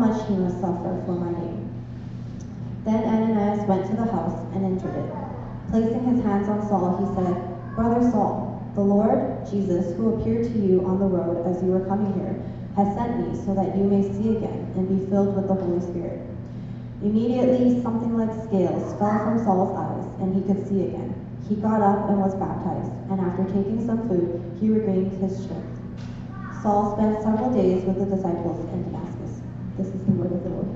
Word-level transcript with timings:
much 0.00 0.26
he 0.26 0.34
must 0.34 0.60
suffer 0.60 0.96
for 1.04 1.12
my 1.12 1.30
name. 1.30 1.68
Then 2.84 3.04
Ananias 3.04 3.68
went 3.68 3.84
to 3.90 3.96
the 3.96 4.10
house 4.10 4.40
and 4.54 4.64
entered 4.64 4.96
it. 4.96 5.12
Placing 5.70 6.04
his 6.08 6.24
hands 6.24 6.48
on 6.48 6.66
Saul, 6.66 6.96
he 6.96 7.06
said, 7.14 7.36
Brother 7.76 8.10
Saul, 8.10 8.64
the 8.74 8.80
Lord 8.80 9.44
Jesus, 9.50 9.94
who 9.96 10.14
appeared 10.14 10.44
to 10.44 10.58
you 10.58 10.82
on 10.86 10.98
the 10.98 11.04
road 11.04 11.46
as 11.46 11.62
you 11.62 11.68
were 11.68 11.84
coming 11.84 12.14
here, 12.16 12.40
has 12.76 12.96
sent 12.96 13.20
me 13.20 13.36
so 13.44 13.52
that 13.52 13.76
you 13.76 13.84
may 13.84 14.00
see 14.00 14.36
again 14.36 14.72
and 14.74 14.88
be 14.88 15.04
filled 15.10 15.36
with 15.36 15.48
the 15.48 15.54
Holy 15.54 15.80
Spirit. 15.80 16.24
Immediately, 17.02 17.82
something 17.82 18.16
like 18.16 18.32
scales 18.48 18.98
fell 18.98 19.18
from 19.20 19.44
Saul's 19.44 19.76
eyes, 19.76 20.06
and 20.20 20.34
he 20.34 20.40
could 20.48 20.66
see 20.66 20.88
again. 20.88 21.14
He 21.48 21.56
got 21.56 21.82
up 21.82 22.08
and 22.08 22.20
was 22.20 22.34
baptized, 22.36 22.92
and 23.10 23.20
after 23.20 23.44
taking 23.52 23.84
some 23.84 24.08
food, 24.08 24.40
he 24.60 24.70
regained 24.70 25.12
his 25.20 25.44
strength. 25.44 25.76
Saul 26.62 26.96
spent 26.96 27.22
several 27.22 27.52
days 27.52 27.84
with 27.84 27.98
the 27.98 28.16
disciples 28.16 28.64
in 28.72 28.84
Damascus. 28.84 29.19
This 29.80 29.94
is 29.94 30.04
the 30.04 30.12
word 30.12 30.30
of 30.30 30.42
the 30.42 30.48
Lord. 30.50 30.66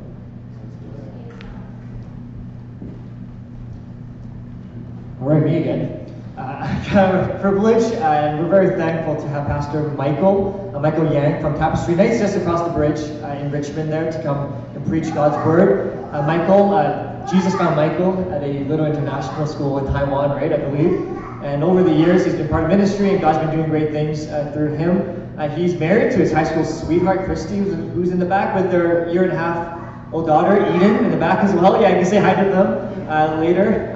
All 5.21 5.29
right, 5.29 5.45
me 5.45 5.59
again. 5.59 6.11
Uh, 6.39 6.85
kind 6.89 7.15
of 7.15 7.29
a 7.29 7.39
privilege, 7.39 7.85
and 7.97 8.39
we're 8.39 8.49
very 8.49 8.79
thankful 8.79 9.17
to 9.17 9.29
have 9.29 9.47
Pastor 9.47 9.91
Michael, 9.91 10.73
uh, 10.75 10.81
Michael 10.81 11.13
Yang 11.13 11.43
from 11.43 11.55
Tapestry 11.59 11.97
Nights 11.97 12.19
just 12.19 12.35
across 12.35 12.67
the 12.67 12.73
bridge 12.73 12.99
uh, 13.23 13.39
in 13.39 13.51
Richmond 13.51 13.93
there 13.93 14.11
to 14.11 14.23
come 14.23 14.55
and 14.75 14.87
preach 14.87 15.13
God's 15.13 15.37
word. 15.47 16.03
Uh, 16.15 16.23
Michael, 16.23 16.73
uh, 16.73 17.31
Jesus 17.31 17.55
found 17.57 17.77
Michael 17.77 18.33
at 18.33 18.43
a 18.43 18.65
little 18.65 18.87
international 18.87 19.47
school 19.47 19.87
in 19.87 19.93
Taiwan, 19.93 20.31
right, 20.31 20.51
I 20.51 20.57
believe. 20.57 20.95
And 21.43 21.63
over 21.63 21.83
the 21.83 21.93
years, 21.93 22.25
he's 22.25 22.37
been 22.37 22.49
part 22.49 22.65
of 22.65 22.71
ministry, 22.71 23.11
and 23.11 23.21
God's 23.21 23.37
been 23.37 23.55
doing 23.55 23.69
great 23.69 23.91
things 23.91 24.29
uh, 24.29 24.51
through 24.55 24.77
him. 24.77 25.24
He's 25.57 25.75
married 25.75 26.13
to 26.13 26.19
his 26.19 26.33
high 26.33 26.45
school 26.45 26.65
sweetheart, 26.65 27.25
Christy, 27.25 27.59
who's, 27.59 27.75
who's 27.95 28.11
in 28.11 28.19
the 28.19 28.27
back 28.27 28.55
with 28.55 28.71
their 28.71 29.09
year 29.09 29.25
and 29.25 29.33
a 29.33 29.37
half 29.37 30.13
old 30.13 30.27
daughter, 30.27 30.57
Eden, 30.75 31.05
in 31.05 31.11
the 31.11 31.17
back 31.17 31.45
as 31.45 31.53
well. 31.55 31.81
Yeah, 31.81 31.91
you 31.91 31.97
can 31.97 32.07
say 32.07 32.19
hi 32.19 32.35
to 32.35 32.49
them 32.51 33.41
later. 33.41 33.93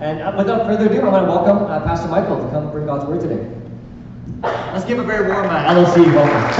And 0.00 0.20
uh, 0.20 0.34
without 0.36 0.66
further 0.66 0.86
ado, 0.86 1.00
I 1.00 1.08
want 1.08 1.24
to 1.24 1.30
welcome 1.30 1.64
uh, 1.64 1.80
Pastor 1.80 2.08
Michael 2.08 2.36
to 2.44 2.50
come 2.50 2.70
bring 2.70 2.84
God's 2.84 3.06
word 3.06 3.20
today. 3.20 3.48
Let's 4.42 4.84
give 4.84 4.98
a 4.98 5.04
very 5.04 5.28
warm 5.28 5.46
uh, 5.48 5.72
LOC 5.72 5.96
welcome. 5.96 6.50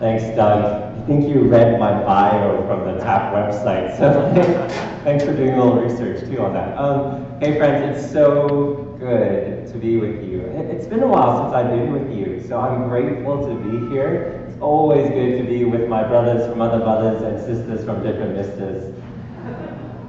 Thanks, 0.00 0.24
Doug. 0.36 0.64
I 0.64 1.06
think 1.06 1.28
you 1.28 1.44
read 1.44 1.78
my 1.78 1.92
bio 2.02 2.66
from 2.66 2.84
the 2.84 3.02
TAP 3.02 3.32
website, 3.32 3.96
so 3.96 4.10
thanks 5.04 5.24
for 5.24 5.34
doing 5.34 5.50
a 5.50 5.64
little 5.64 5.80
research 5.80 6.20
too 6.28 6.42
on 6.42 6.52
that. 6.52 6.76
Um, 6.76 7.24
hey 7.40 7.56
friends, 7.56 7.96
it's 7.96 8.12
so 8.12 8.96
good 8.98 9.43
to 9.72 9.78
be 9.78 9.96
with 9.96 10.22
you. 10.24 10.40
It's 10.40 10.86
been 10.86 11.02
a 11.02 11.06
while 11.06 11.42
since 11.42 11.54
I've 11.54 11.70
been 11.70 11.92
with 11.92 12.16
you, 12.16 12.42
so 12.46 12.60
I'm 12.60 12.88
grateful 12.88 13.46
to 13.46 13.54
be 13.54 13.92
here 13.92 14.44
It's 14.48 14.60
always 14.60 15.08
good 15.10 15.38
to 15.38 15.44
be 15.44 15.64
with 15.64 15.88
my 15.88 16.06
brothers 16.06 16.48
from 16.48 16.60
other 16.60 16.78
brothers 16.78 17.22
and 17.22 17.40
sisters 17.40 17.84
from 17.84 18.02
different 18.02 18.36
vistas. 18.36 18.94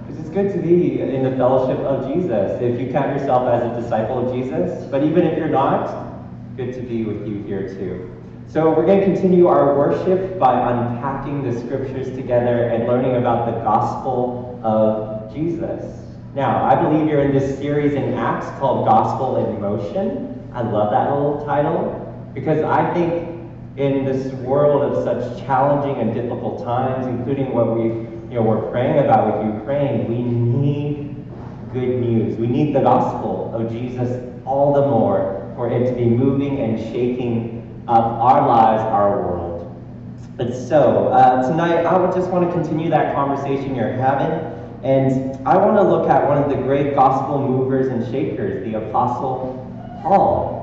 It's 0.09 0.30
good 0.30 0.52
to 0.53 0.59
be 0.59 1.02
in 1.02 1.23
the 1.23 1.31
fellowship 1.36 1.80
of 1.80 2.14
Jesus 2.14 2.62
if 2.62 2.80
you 2.80 2.92
count 2.92 3.17
yourself 3.17 3.47
as 3.50 3.64
a 3.64 3.81
disciple 3.81 4.28
of 4.28 4.36
Jesus. 4.36 4.86
But 4.92 5.03
even 5.03 5.25
if 5.25 5.38
you're 5.38 5.47
not, 5.47 6.58
good 6.58 6.73
to 6.75 6.81
be 6.81 7.03
with 7.03 7.28
you 7.28 7.44
here 7.44 7.67
too. 7.69 8.12
So 8.47 8.69
we're 8.69 8.86
going 8.86 9.00
to 9.00 9.06
continue 9.06 9.47
our 9.47 9.75
worship 9.75 10.38
by 10.38 10.53
unpacking 10.72 11.44
the 11.44 11.59
scriptures 11.59 12.16
together 12.16 12.69
and 12.69 12.88
learning 12.88 13.16
about 13.16 13.47
the 13.47 13.59
gospel 13.64 14.59
of 14.64 15.34
Jesus. 15.34 16.05
Now, 16.36 16.66
I 16.66 16.75
believe 16.75 17.08
you're 17.08 17.22
in 17.22 17.33
this 17.33 17.58
series 17.58 17.94
in 17.94 18.14
Acts 18.14 18.47
called 18.59 18.86
Gospel 18.86 19.38
in 19.38 19.61
Motion. 19.61 20.52
I 20.53 20.64
love 20.64 20.91
that 20.91 21.09
little 21.09 21.45
title 21.45 22.30
because 22.33 22.61
I 22.61 22.94
think 22.94 23.39
in 23.78 24.03
this 24.03 24.33
world 24.33 24.81
of 24.81 25.02
such 25.06 25.45
challenging 25.45 26.02
and 26.02 26.13
difficult 26.13 26.61
times, 26.61 27.08
including 27.08 27.53
what 27.53 27.78
we 27.78 27.83
you 27.83 28.36
know 28.36 28.41
we're 28.41 28.69
praying 28.69 29.00
about 29.00 29.45
with 29.45 29.56
Ukraine, 29.61 30.09
we 30.09 30.23
need 30.23 31.16
good 31.72 32.01
news. 32.01 32.35
We 32.38 32.47
need 32.47 32.75
the 32.75 32.81
gospel 32.81 33.53
of 33.56 33.72
Jesus 33.72 34.22
all 34.45 34.74
the 34.74 34.81
more 34.81 35.53
for 35.56 35.72
it 35.72 35.90
to 35.90 35.95
be 35.95 36.03
moving 36.03 36.59
and 36.59 36.78
shaking 36.91 37.85
up 37.88 38.03
our 38.03 38.45
lives, 38.45 38.81
our 38.81 39.22
world. 39.22 39.74
But 40.35 40.53
so, 40.53 41.07
uh, 41.07 41.50
tonight 41.50 41.85
I 41.85 41.97
would 41.97 42.13
just 42.13 42.29
want 42.29 42.45
to 42.45 42.51
continue 42.51 42.90
that 42.90 43.16
conversation 43.16 43.74
you're 43.74 43.94
having, 43.94 44.55
and 44.85 45.35
I 45.47 45.57
want 45.57 45.78
to 45.78 45.81
look 45.81 46.07
at 46.07 46.28
one 46.28 46.38
of 46.38 46.47
the 46.47 46.57
great 46.57 46.94
gospel 46.94 47.40
movers 47.40 47.88
and 47.88 48.06
shakers, 48.12 48.63
the 48.63 48.75
Apostle 48.75 49.59
Paul. 50.03 50.62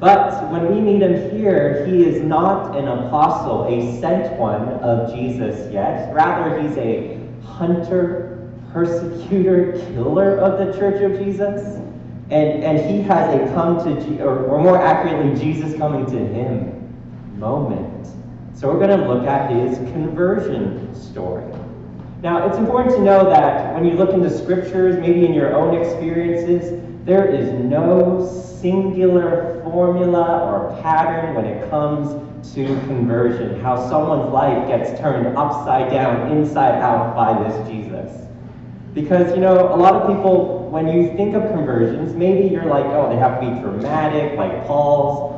But 0.00 0.50
when 0.50 0.74
we 0.74 0.80
meet 0.80 1.02
him 1.02 1.30
here, 1.30 1.86
he 1.86 2.02
is 2.02 2.20
not 2.20 2.76
an 2.76 2.88
apostle, 2.88 3.66
a 3.66 4.00
sent 4.00 4.36
one 4.40 4.70
of 4.80 5.14
Jesus 5.14 5.72
yet. 5.72 6.12
Rather, 6.12 6.60
he's 6.60 6.76
a 6.78 7.20
hunter, 7.44 8.50
persecutor, 8.72 9.72
killer 9.94 10.38
of 10.38 10.58
the 10.58 10.76
church 10.76 11.00
of 11.02 11.16
Jesus. 11.24 11.76
And, 12.30 12.64
and 12.64 12.90
he 12.90 13.02
has 13.02 13.32
a 13.34 13.54
come 13.54 13.78
to, 13.84 14.20
or, 14.24 14.46
or 14.46 14.60
more 14.60 14.78
accurately, 14.78 15.40
Jesus 15.40 15.78
coming 15.78 16.06
to 16.06 16.18
him 16.18 17.38
moment. 17.38 18.08
So 18.56 18.66
we're 18.66 18.84
going 18.84 18.98
to 18.98 19.06
look 19.06 19.28
at 19.28 19.48
his 19.52 19.78
conversion 19.92 20.92
story. 20.92 21.49
Now, 22.22 22.46
it's 22.46 22.58
important 22.58 22.94
to 22.96 23.00
know 23.00 23.30
that 23.30 23.72
when 23.74 23.86
you 23.86 23.92
look 23.92 24.10
into 24.10 24.28
scriptures, 24.28 24.98
maybe 24.98 25.24
in 25.24 25.32
your 25.32 25.54
own 25.54 25.74
experiences, 25.80 26.78
there 27.06 27.26
is 27.26 27.50
no 27.52 28.26
singular 28.60 29.62
formula 29.64 30.44
or 30.44 30.78
pattern 30.82 31.34
when 31.34 31.46
it 31.46 31.70
comes 31.70 32.10
to 32.52 32.66
conversion, 32.86 33.58
how 33.60 33.88
someone's 33.88 34.30
life 34.32 34.68
gets 34.68 35.00
turned 35.00 35.34
upside 35.36 35.90
down, 35.90 36.30
inside 36.30 36.80
out 36.82 37.14
by 37.14 37.42
this 37.42 37.68
Jesus. 37.68 38.26
Because, 38.92 39.34
you 39.34 39.40
know, 39.40 39.72
a 39.72 39.76
lot 39.76 39.94
of 39.94 40.14
people, 40.14 40.68
when 40.68 40.88
you 40.88 41.16
think 41.16 41.34
of 41.34 41.42
conversions, 41.52 42.14
maybe 42.14 42.52
you're 42.52 42.66
like, 42.66 42.84
oh, 42.86 43.08
they 43.08 43.16
have 43.16 43.40
to 43.40 43.48
be 43.48 43.60
dramatic, 43.60 44.36
like 44.36 44.66
Paul's. 44.66 45.29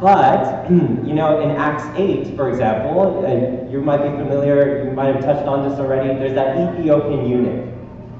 But, 0.00 0.70
you 0.70 1.14
know, 1.14 1.40
in 1.40 1.50
Acts 1.50 1.84
8, 1.98 2.36
for 2.36 2.50
example, 2.50 3.24
and 3.24 3.70
you 3.70 3.80
might 3.80 4.02
be 4.02 4.10
familiar, 4.10 4.84
you 4.84 4.90
might 4.90 5.14
have 5.14 5.24
touched 5.24 5.46
on 5.46 5.68
this 5.68 5.78
already, 5.78 6.08
there's 6.08 6.34
that 6.34 6.56
Ethiopian 6.56 7.28
eunuch 7.28 7.74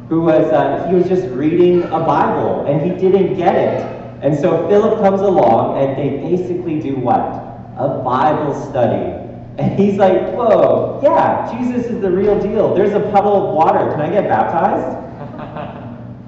who 0.08 0.22
was, 0.22 0.44
uh, 0.52 0.86
he 0.88 0.94
was 0.94 1.08
just 1.08 1.26
reading 1.34 1.82
a 1.84 2.00
Bible 2.00 2.64
and 2.66 2.80
he 2.80 2.90
didn't 2.96 3.36
get 3.36 3.56
it. 3.56 3.82
And 4.22 4.38
so 4.38 4.66
Philip 4.68 5.00
comes 5.00 5.20
along 5.20 5.82
and 5.82 5.96
they 5.98 6.16
basically 6.18 6.80
do 6.80 6.96
what? 6.96 7.20
A 7.76 8.00
Bible 8.04 8.54
study. 8.70 9.12
And 9.58 9.78
he's 9.78 9.96
like, 9.96 10.32
whoa, 10.32 11.00
yeah, 11.02 11.50
Jesus 11.52 11.86
is 11.86 12.00
the 12.00 12.10
real 12.10 12.38
deal. 12.40 12.74
There's 12.74 12.92
a 12.92 13.00
puddle 13.10 13.48
of 13.48 13.54
water. 13.54 13.90
Can 13.90 14.00
I 14.00 14.10
get 14.10 14.28
baptized? 14.28 14.96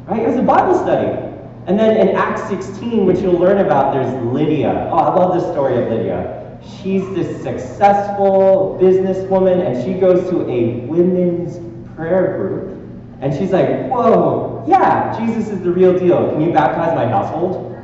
right? 0.08 0.22
It 0.22 0.28
was 0.28 0.36
a 0.36 0.42
Bible 0.42 0.74
study. 0.74 1.27
And 1.68 1.78
then 1.78 2.08
in 2.08 2.16
Acts 2.16 2.48
16, 2.48 3.06
which 3.06 3.20
you'll 3.20 3.38
learn 3.38 3.58
about, 3.58 3.92
there's 3.92 4.12
Lydia. 4.32 4.88
Oh, 4.90 4.96
I 4.96 5.14
love 5.14 5.40
the 5.40 5.52
story 5.52 5.80
of 5.80 5.88
Lydia. 5.88 6.58
She's 6.82 7.06
this 7.14 7.42
successful 7.42 8.78
businesswoman, 8.80 9.64
and 9.64 9.84
she 9.84 10.00
goes 10.00 10.28
to 10.30 10.48
a 10.50 10.80
women's 10.86 11.58
prayer 11.94 12.36
group 12.36 12.78
and 13.20 13.34
she's 13.34 13.50
like, 13.50 13.88
whoa, 13.88 14.64
yeah, 14.68 15.18
Jesus 15.18 15.50
is 15.50 15.60
the 15.62 15.70
real 15.70 15.98
deal. 15.98 16.30
Can 16.30 16.40
you 16.40 16.52
baptize 16.52 16.94
my 16.94 17.06
household? 17.06 17.74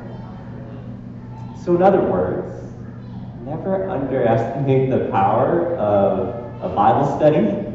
So, 1.64 1.74
in 1.74 1.82
other 1.82 2.00
words, 2.00 2.52
never 3.44 3.88
underestimate 3.90 4.90
the 4.90 5.10
power 5.10 5.74
of 5.76 6.62
a 6.62 6.74
Bible 6.74 7.16
study 7.16 7.66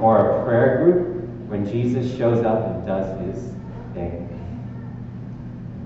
or 0.00 0.40
a 0.40 0.44
prayer 0.44 0.84
group 0.84 1.28
when 1.48 1.68
Jesus 1.68 2.16
shows 2.16 2.44
up 2.44 2.64
and 2.66 2.86
does 2.86 3.20
his. 3.20 3.53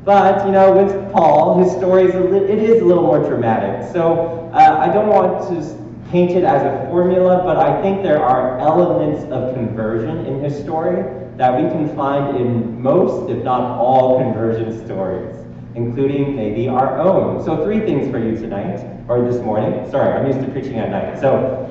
But, 0.08 0.46
you 0.46 0.52
know, 0.52 0.72
with 0.72 1.12
Paul, 1.12 1.62
his 1.62 1.70
story 1.72 2.04
is 2.04 2.14
a 2.14 2.20
li- 2.20 2.50
it 2.50 2.58
is 2.58 2.80
a 2.80 2.84
little 2.86 3.02
more 3.02 3.18
dramatic. 3.18 3.92
So 3.92 4.48
uh, 4.54 4.78
I 4.80 4.90
don't 4.90 5.08
want 5.08 5.46
to 5.50 6.10
paint 6.10 6.30
it 6.30 6.44
as 6.44 6.62
a 6.62 6.88
formula, 6.88 7.42
but 7.44 7.58
I 7.58 7.82
think 7.82 8.02
there 8.02 8.24
are 8.24 8.58
elements 8.58 9.30
of 9.30 9.52
conversion 9.52 10.24
in 10.24 10.42
his 10.42 10.58
story 10.58 11.04
that 11.36 11.62
we 11.62 11.68
can 11.68 11.94
find 11.94 12.38
in 12.38 12.80
most, 12.80 13.28
if 13.28 13.44
not 13.44 13.60
all, 13.60 14.18
conversion 14.18 14.82
stories, 14.86 15.36
including 15.74 16.34
maybe 16.34 16.68
our 16.68 16.98
own. 16.98 17.44
So, 17.44 17.62
three 17.62 17.80
things 17.80 18.10
for 18.10 18.18
you 18.18 18.34
tonight, 18.34 18.80
or 19.08 19.20
this 19.30 19.42
morning. 19.42 19.90
Sorry, 19.90 20.10
I'm 20.10 20.26
used 20.26 20.40
to 20.40 20.50
preaching 20.52 20.78
at 20.78 20.88
night. 20.88 21.20
So, 21.20 21.68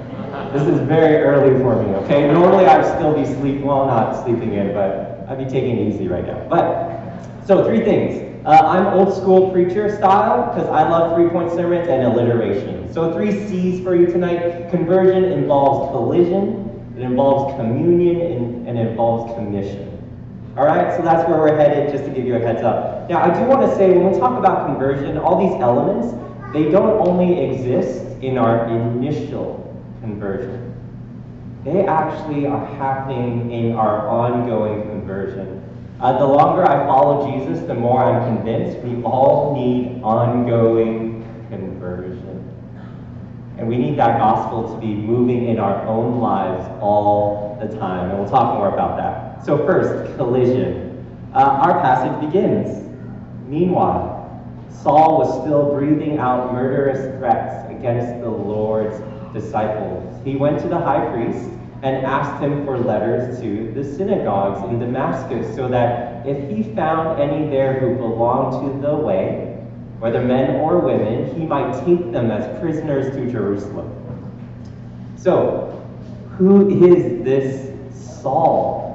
this 0.53 0.61
is 0.61 0.79
very 0.81 1.23
early 1.23 1.59
for 1.59 1.81
me, 1.81 1.89
okay? 2.06 2.31
Normally 2.31 2.67
I'd 2.67 2.85
still 2.85 3.15
be 3.15 3.25
sleep, 3.25 3.61
well, 3.61 3.88
not 3.88 4.23
sleeping 4.23 4.53
in, 4.53 4.75
but 4.75 5.25
I'd 5.27 5.39
be 5.39 5.45
taking 5.45 5.79
it 5.79 5.91
easy 5.91 6.07
right 6.07 6.23
now. 6.23 6.47
But, 6.47 6.94
so 7.47 7.65
three 7.65 7.83
things. 7.83 8.27
Uh, 8.45 8.49
I'm 8.49 8.87
old 8.87 9.13
school 9.15 9.51
preacher 9.51 9.95
style 9.95 10.53
because 10.53 10.69
I 10.69 10.87
love 10.87 11.15
three 11.15 11.29
point 11.29 11.51
sermons 11.51 11.87
and 11.87 12.03
alliteration. 12.03 12.91
So, 12.93 13.13
three 13.13 13.31
C's 13.47 13.83
for 13.83 13.95
you 13.95 14.07
tonight. 14.07 14.69
Conversion 14.69 15.25
involves 15.25 15.91
collision, 15.91 16.93
it 16.97 17.01
involves 17.01 17.55
communion, 17.55 18.21
and, 18.21 18.67
and 18.67 18.77
it 18.77 18.87
involves 18.87 19.33
commission. 19.35 19.93
All 20.57 20.65
right, 20.65 20.95
so 20.97 21.03
that's 21.03 21.29
where 21.29 21.37
we're 21.37 21.55
headed, 21.55 21.91
just 21.91 22.05
to 22.05 22.09
give 22.09 22.25
you 22.25 22.35
a 22.35 22.39
heads 22.39 22.63
up. 22.63 23.07
Now, 23.09 23.21
I 23.21 23.39
do 23.39 23.45
want 23.45 23.61
to 23.61 23.75
say 23.77 23.91
when 23.91 24.11
we 24.11 24.17
talk 24.17 24.39
about 24.39 24.65
conversion, 24.65 25.17
all 25.17 25.37
these 25.39 25.61
elements, 25.61 26.15
they 26.51 26.71
don't 26.71 27.07
only 27.07 27.39
exist 27.39 28.05
in 28.23 28.37
our 28.37 28.67
initial 28.67 29.63
conversion, 30.01 30.73
they 31.63 31.85
actually 31.85 32.47
are 32.47 32.65
happening 32.77 33.51
in 33.51 33.75
our 33.75 34.07
ongoing 34.07 34.81
conversion. 34.83 35.56
Uh, 35.99 36.19
the 36.19 36.25
longer 36.25 36.63
I 36.63 36.85
follow 36.85 37.31
Jesus, 37.31 37.65
the 37.65 37.73
more 37.73 38.03
I'm 38.03 38.35
convinced 38.35 38.77
we 38.79 39.01
all 39.03 39.55
need 39.55 39.99
ongoing 40.03 41.23
conversion. 41.49 42.44
And 43.57 43.67
we 43.67 43.77
need 43.77 43.97
that 43.97 44.19
gospel 44.19 44.71
to 44.75 44.79
be 44.79 44.94
moving 44.94 45.47
in 45.47 45.57
our 45.57 45.88
own 45.88 46.19
lives 46.19 46.69
all 46.79 47.57
the 47.59 47.75
time. 47.79 48.11
And 48.11 48.19
we'll 48.19 48.29
talk 48.29 48.53
more 48.53 48.67
about 48.67 48.97
that. 48.97 49.44
So, 49.44 49.57
first, 49.65 50.15
collision. 50.17 51.03
Uh, 51.33 51.39
our 51.39 51.81
passage 51.81 52.31
begins. 52.31 52.88
Meanwhile, 53.47 54.13
Saul 54.69 55.17
was 55.17 55.41
still 55.41 55.73
breathing 55.73 56.19
out 56.19 56.53
murderous 56.53 57.17
threats 57.17 57.71
against 57.71 58.21
the 58.21 58.29
Lord's 58.29 59.01
disciples. 59.33 60.21
He 60.23 60.35
went 60.35 60.59
to 60.61 60.67
the 60.67 60.77
high 60.77 61.11
priest 61.11 61.49
and 61.83 62.06
asked 62.06 62.41
him 62.41 62.65
for 62.65 62.77
letters 62.77 63.39
to 63.39 63.71
the 63.74 63.83
synagogues 63.83 64.68
in 64.69 64.79
Damascus 64.79 65.56
so 65.56 65.68
that 65.68 66.25
if 66.25 66.50
he 66.50 66.63
found 66.74 67.21
any 67.21 67.50
there 67.50 67.79
who 67.79 67.95
belonged 67.95 68.74
to 68.74 68.81
the 68.81 68.95
way, 68.95 69.65
whether 70.00 70.21
men 70.21 70.56
or 70.57 70.79
women, 70.79 71.33
he 71.35 71.45
might 71.45 71.74
take 71.85 72.12
them 72.12 72.31
as 72.31 72.59
prisoners 72.59 73.15
to 73.15 73.31
Jerusalem. 73.31 73.94
So, 75.15 75.85
who 76.38 76.85
is 76.85 77.24
this 77.24 78.21
Saul? 78.21 78.88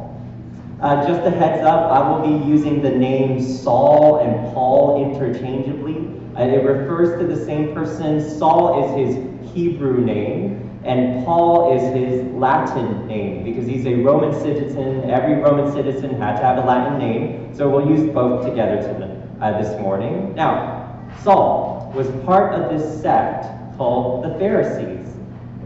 Uh, 0.80 1.06
just 1.06 1.24
a 1.26 1.30
heads 1.30 1.64
up, 1.64 1.90
I 1.92 2.10
will 2.10 2.38
be 2.40 2.44
using 2.44 2.82
the 2.82 2.90
names 2.90 3.62
Saul 3.62 4.18
and 4.18 4.52
Paul 4.52 5.12
interchangeably. 5.12 6.08
Uh, 6.36 6.42
it 6.42 6.64
refers 6.64 7.20
to 7.20 7.26
the 7.26 7.44
same 7.44 7.72
person. 7.72 8.20
Saul 8.20 8.98
is 8.98 9.14
his 9.14 9.52
Hebrew 9.52 10.04
name, 10.04 10.71
and 10.84 11.24
Paul 11.24 11.76
is 11.76 11.82
his 11.94 12.24
Latin 12.32 13.06
name 13.06 13.44
because 13.44 13.66
he's 13.66 13.86
a 13.86 13.94
Roman 13.94 14.32
citizen. 14.40 15.08
Every 15.08 15.34
Roman 15.34 15.72
citizen 15.72 16.20
had 16.20 16.36
to 16.38 16.42
have 16.42 16.58
a 16.58 16.66
Latin 16.66 16.98
name, 16.98 17.54
so 17.54 17.68
we'll 17.68 17.88
use 17.88 18.12
both 18.12 18.44
together 18.44 18.76
to 18.76 19.12
uh, 19.42 19.60
this 19.60 19.80
morning. 19.80 20.34
Now, 20.34 21.08
Saul 21.22 21.92
was 21.94 22.08
part 22.24 22.54
of 22.54 22.70
this 22.70 23.02
sect 23.02 23.44
called 23.76 24.24
the 24.24 24.38
Pharisees. 24.38 25.08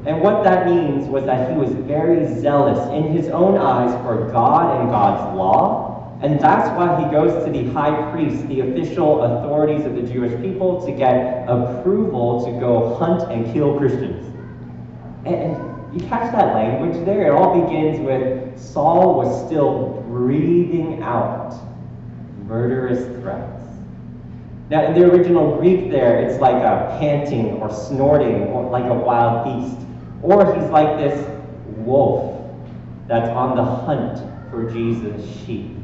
And 0.06 0.20
what 0.20 0.44
that 0.44 0.66
means 0.66 1.08
was 1.08 1.24
that 1.24 1.50
he 1.50 1.56
was 1.56 1.70
very 1.72 2.40
zealous 2.40 2.78
in 2.92 3.12
his 3.12 3.28
own 3.28 3.58
eyes 3.58 3.92
for 4.02 4.30
God 4.30 4.80
and 4.80 4.90
God's 4.90 5.36
law. 5.36 6.18
And 6.22 6.40
that's 6.40 6.68
why 6.76 7.04
he 7.04 7.10
goes 7.10 7.44
to 7.44 7.50
the 7.50 7.70
high 7.72 8.10
priest, 8.12 8.46
the 8.48 8.60
official 8.60 9.22
authorities 9.22 9.84
of 9.84 9.94
the 9.94 10.02
Jewish 10.02 10.40
people, 10.40 10.86
to 10.86 10.92
get 10.92 11.44
approval 11.48 12.44
to 12.46 12.52
go 12.60 12.94
hunt 12.94 13.30
and 13.30 13.52
kill 13.52 13.76
Christians. 13.78 14.35
And 15.26 15.94
you 15.94 16.06
catch 16.08 16.32
that 16.32 16.54
language 16.54 17.04
there? 17.04 17.28
It 17.28 17.30
all 17.30 17.60
begins 17.62 17.98
with 18.00 18.58
Saul 18.58 19.16
was 19.16 19.46
still 19.46 20.04
breathing 20.08 21.02
out 21.02 21.54
murderous 22.44 23.04
threats. 23.20 23.62
Now, 24.70 24.84
in 24.86 24.94
the 24.94 25.10
original 25.10 25.56
Greek, 25.56 25.90
there, 25.90 26.18
it's 26.18 26.40
like 26.40 26.54
a 26.54 26.96
panting 26.98 27.54
or 27.54 27.72
snorting, 27.72 28.44
or 28.48 28.68
like 28.70 28.84
a 28.84 28.94
wild 28.94 29.44
beast. 29.44 29.86
Or 30.22 30.54
he's 30.54 30.70
like 30.70 30.98
this 30.98 31.28
wolf 31.76 32.44
that's 33.06 33.28
on 33.28 33.56
the 33.56 33.64
hunt 33.64 34.50
for 34.50 34.68
Jesus' 34.70 35.24
sheep. 35.44 35.76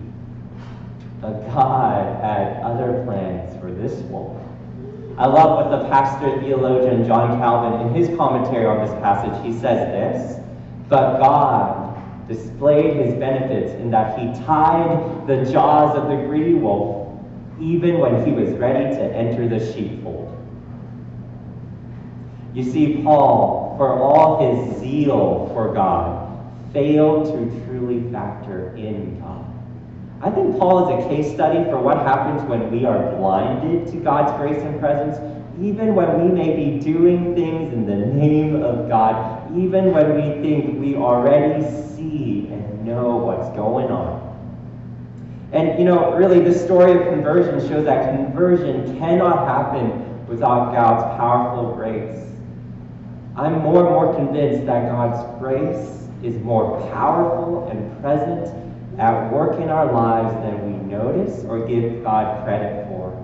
But 1.20 1.46
God 1.48 2.20
had 2.22 2.62
other 2.62 3.04
plans 3.04 3.58
for 3.60 3.70
this 3.70 3.92
wolf. 4.02 4.40
I 5.18 5.26
love 5.26 5.70
what 5.70 5.82
the 5.82 5.88
pastor 5.88 6.40
theologian 6.40 7.06
John 7.06 7.38
Calvin, 7.38 7.86
in 7.86 7.94
his 7.94 8.16
commentary 8.16 8.66
on 8.66 8.86
this 8.86 8.94
passage, 9.02 9.44
he 9.44 9.52
says 9.52 9.88
this 9.88 10.40
But 10.88 11.18
God 11.18 12.28
displayed 12.28 12.96
his 12.96 13.14
benefits 13.14 13.72
in 13.74 13.90
that 13.90 14.18
he 14.18 14.26
tied 14.44 15.26
the 15.26 15.44
jaws 15.50 15.96
of 15.96 16.08
the 16.08 16.16
greedy 16.26 16.54
wolf 16.54 17.02
even 17.60 17.98
when 17.98 18.24
he 18.26 18.32
was 18.32 18.50
ready 18.54 18.94
to 18.96 19.02
enter 19.02 19.48
the 19.48 19.72
sheepfold. 19.72 20.28
You 22.54 22.64
see, 22.64 23.02
Paul, 23.02 23.74
for 23.78 23.98
all 23.98 24.66
his 24.68 24.80
zeal 24.80 25.50
for 25.54 25.72
God, 25.72 26.28
failed 26.72 27.26
to 27.26 27.64
truly 27.64 28.10
factor 28.10 28.74
in 28.76 29.20
God. 29.20 29.41
I 30.22 30.30
think 30.30 30.56
Paul 30.56 30.86
is 30.86 31.04
a 31.04 31.08
case 31.08 31.34
study 31.34 31.64
for 31.64 31.80
what 31.80 31.96
happens 31.98 32.48
when 32.48 32.70
we 32.70 32.84
are 32.84 33.10
blinded 33.16 33.88
to 33.88 33.96
God's 33.96 34.30
grace 34.40 34.62
and 34.62 34.78
presence, 34.78 35.18
even 35.60 35.96
when 35.96 36.22
we 36.22 36.32
may 36.32 36.54
be 36.54 36.78
doing 36.78 37.34
things 37.34 37.72
in 37.72 37.84
the 37.84 37.96
name 37.96 38.62
of 38.62 38.88
God, 38.88 39.50
even 39.58 39.92
when 39.92 40.14
we 40.14 40.40
think 40.40 40.78
we 40.78 40.94
already 40.94 41.64
see 41.64 42.46
and 42.52 42.86
know 42.86 43.16
what's 43.16 43.48
going 43.56 43.90
on. 43.90 44.22
And 45.50 45.76
you 45.76 45.84
know, 45.84 46.14
really, 46.14 46.38
this 46.38 46.62
story 46.64 46.92
of 46.92 47.12
conversion 47.12 47.58
shows 47.68 47.84
that 47.86 48.14
conversion 48.14 48.96
cannot 48.98 49.48
happen 49.48 50.24
without 50.28 50.72
God's 50.72 51.02
powerful 51.18 51.74
grace. 51.74 52.24
I'm 53.34 53.58
more 53.58 53.80
and 53.80 53.90
more 53.90 54.14
convinced 54.14 54.66
that 54.66 54.88
God's 54.88 55.40
grace 55.40 56.06
is 56.22 56.40
more 56.44 56.80
powerful 56.92 57.68
and 57.70 58.00
present 58.00 58.71
at 58.98 59.32
work 59.32 59.60
in 59.60 59.68
our 59.68 59.90
lives 59.92 60.34
than 60.44 60.66
we 60.66 60.90
notice 60.90 61.44
or 61.44 61.66
give 61.66 62.02
God 62.02 62.44
credit 62.44 62.86
for. 62.88 63.18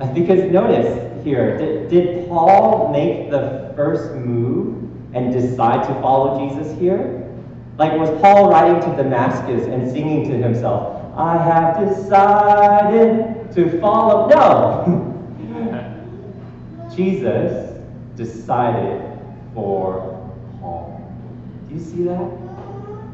Because 0.14 0.50
notice 0.50 1.24
here, 1.24 1.56
did, 1.58 1.88
did 1.88 2.28
Paul 2.28 2.92
make 2.92 3.30
the 3.30 3.72
first 3.76 4.14
move 4.14 4.90
and 5.14 5.32
decide 5.32 5.86
to 5.86 5.94
follow 6.00 6.48
Jesus 6.48 6.76
here? 6.78 7.30
Like, 7.78 7.92
was 7.98 8.10
Paul 8.20 8.50
writing 8.50 8.80
to 8.90 8.96
Damascus 8.96 9.66
and 9.66 9.90
singing 9.90 10.28
to 10.30 10.36
himself, 10.36 11.16
I 11.16 11.36
have 11.36 11.88
decided 11.88 13.52
to 13.54 13.80
follow. 13.80 14.28
No! 14.28 15.08
Jesus 16.96 17.80
decided 18.16 19.02
for 19.54 20.32
Paul. 20.60 21.00
Do 21.68 21.74
you 21.74 21.80
see 21.80 22.04
that? 22.04 22.41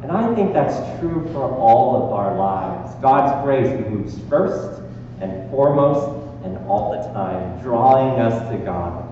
And 0.02 0.12
I 0.12 0.34
think 0.34 0.52
that's 0.52 1.00
true 1.00 1.28
for 1.32 1.42
all 1.42 2.04
of 2.04 2.12
our 2.12 2.36
lives. 2.36 2.94
God's 3.02 3.44
grace 3.44 3.68
moves 3.88 4.18
first 4.28 4.80
and 5.20 5.50
foremost 5.50 6.18
and 6.44 6.56
all 6.68 6.92
the 6.92 7.12
time, 7.12 7.60
drawing 7.60 8.20
us 8.20 8.50
to 8.50 8.58
God. 8.58 9.04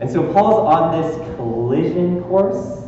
And 0.00 0.10
so 0.10 0.32
Paul's 0.32 0.74
on 0.74 1.00
this 1.00 1.36
collision 1.36 2.22
course, 2.24 2.84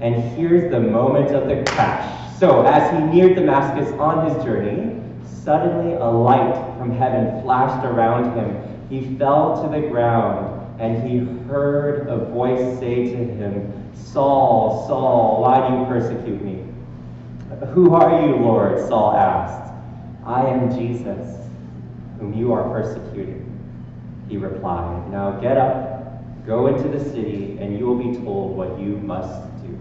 and 0.00 0.14
here's 0.36 0.70
the 0.70 0.80
moment 0.80 1.34
of 1.34 1.46
the 1.46 1.62
crash. 1.70 2.38
So, 2.38 2.64
as 2.66 2.90
he 2.92 3.04
neared 3.04 3.34
Damascus 3.34 3.92
on 3.98 4.30
his 4.30 4.44
journey, 4.44 5.02
suddenly 5.44 5.94
a 5.94 6.04
light 6.04 6.54
from 6.78 6.90
heaven 6.90 7.42
flashed 7.42 7.84
around 7.84 8.36
him. 8.36 8.86
He 8.88 9.16
fell 9.16 9.62
to 9.62 9.68
the 9.68 9.88
ground, 9.88 10.80
and 10.80 11.08
he 11.08 11.18
heard 11.48 12.06
a 12.08 12.16
voice 12.26 12.78
say 12.78 13.04
to 13.10 13.16
him, 13.16 13.77
Saul, 14.04 14.86
Saul, 14.86 15.42
why 15.42 15.68
do 15.68 15.76
you 15.76 15.84
persecute 15.86 16.42
me? 16.42 16.64
Who 17.72 17.94
are 17.94 18.26
you, 18.26 18.36
Lord? 18.36 18.78
Saul 18.88 19.16
asked. 19.16 19.72
I 20.24 20.46
am 20.46 20.70
Jesus, 20.70 21.36
whom 22.18 22.34
you 22.34 22.52
are 22.52 22.68
persecuting. 22.70 23.44
He 24.28 24.36
replied, 24.36 25.10
Now 25.10 25.32
get 25.40 25.56
up, 25.56 26.46
go 26.46 26.66
into 26.66 26.88
the 26.88 27.02
city, 27.02 27.56
and 27.60 27.78
you 27.78 27.86
will 27.86 27.96
be 27.96 28.14
told 28.22 28.56
what 28.56 28.78
you 28.78 28.98
must 28.98 29.42
do. 29.62 29.78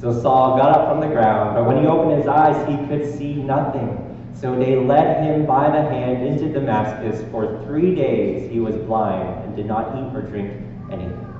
so 0.00 0.12
Saul 0.22 0.56
got 0.56 0.70
up 0.70 0.88
from 0.88 1.00
the 1.00 1.08
ground, 1.08 1.56
but 1.56 1.66
when 1.66 1.80
he 1.80 1.86
opened 1.86 2.18
his 2.18 2.28
eyes, 2.28 2.56
he 2.68 2.76
could 2.86 3.18
see 3.18 3.34
nothing. 3.34 4.02
So 4.34 4.54
they 4.54 4.76
led 4.76 5.24
him 5.24 5.46
by 5.46 5.70
the 5.70 5.82
hand 5.82 6.26
into 6.26 6.52
Damascus. 6.52 7.24
For 7.30 7.64
three 7.64 7.94
days 7.94 8.50
he 8.50 8.60
was 8.60 8.76
blind 8.76 9.44
and 9.44 9.56
did 9.56 9.66
not 9.66 9.96
eat 9.96 10.16
or 10.16 10.22
drink 10.22 10.52
anything. 10.90 11.35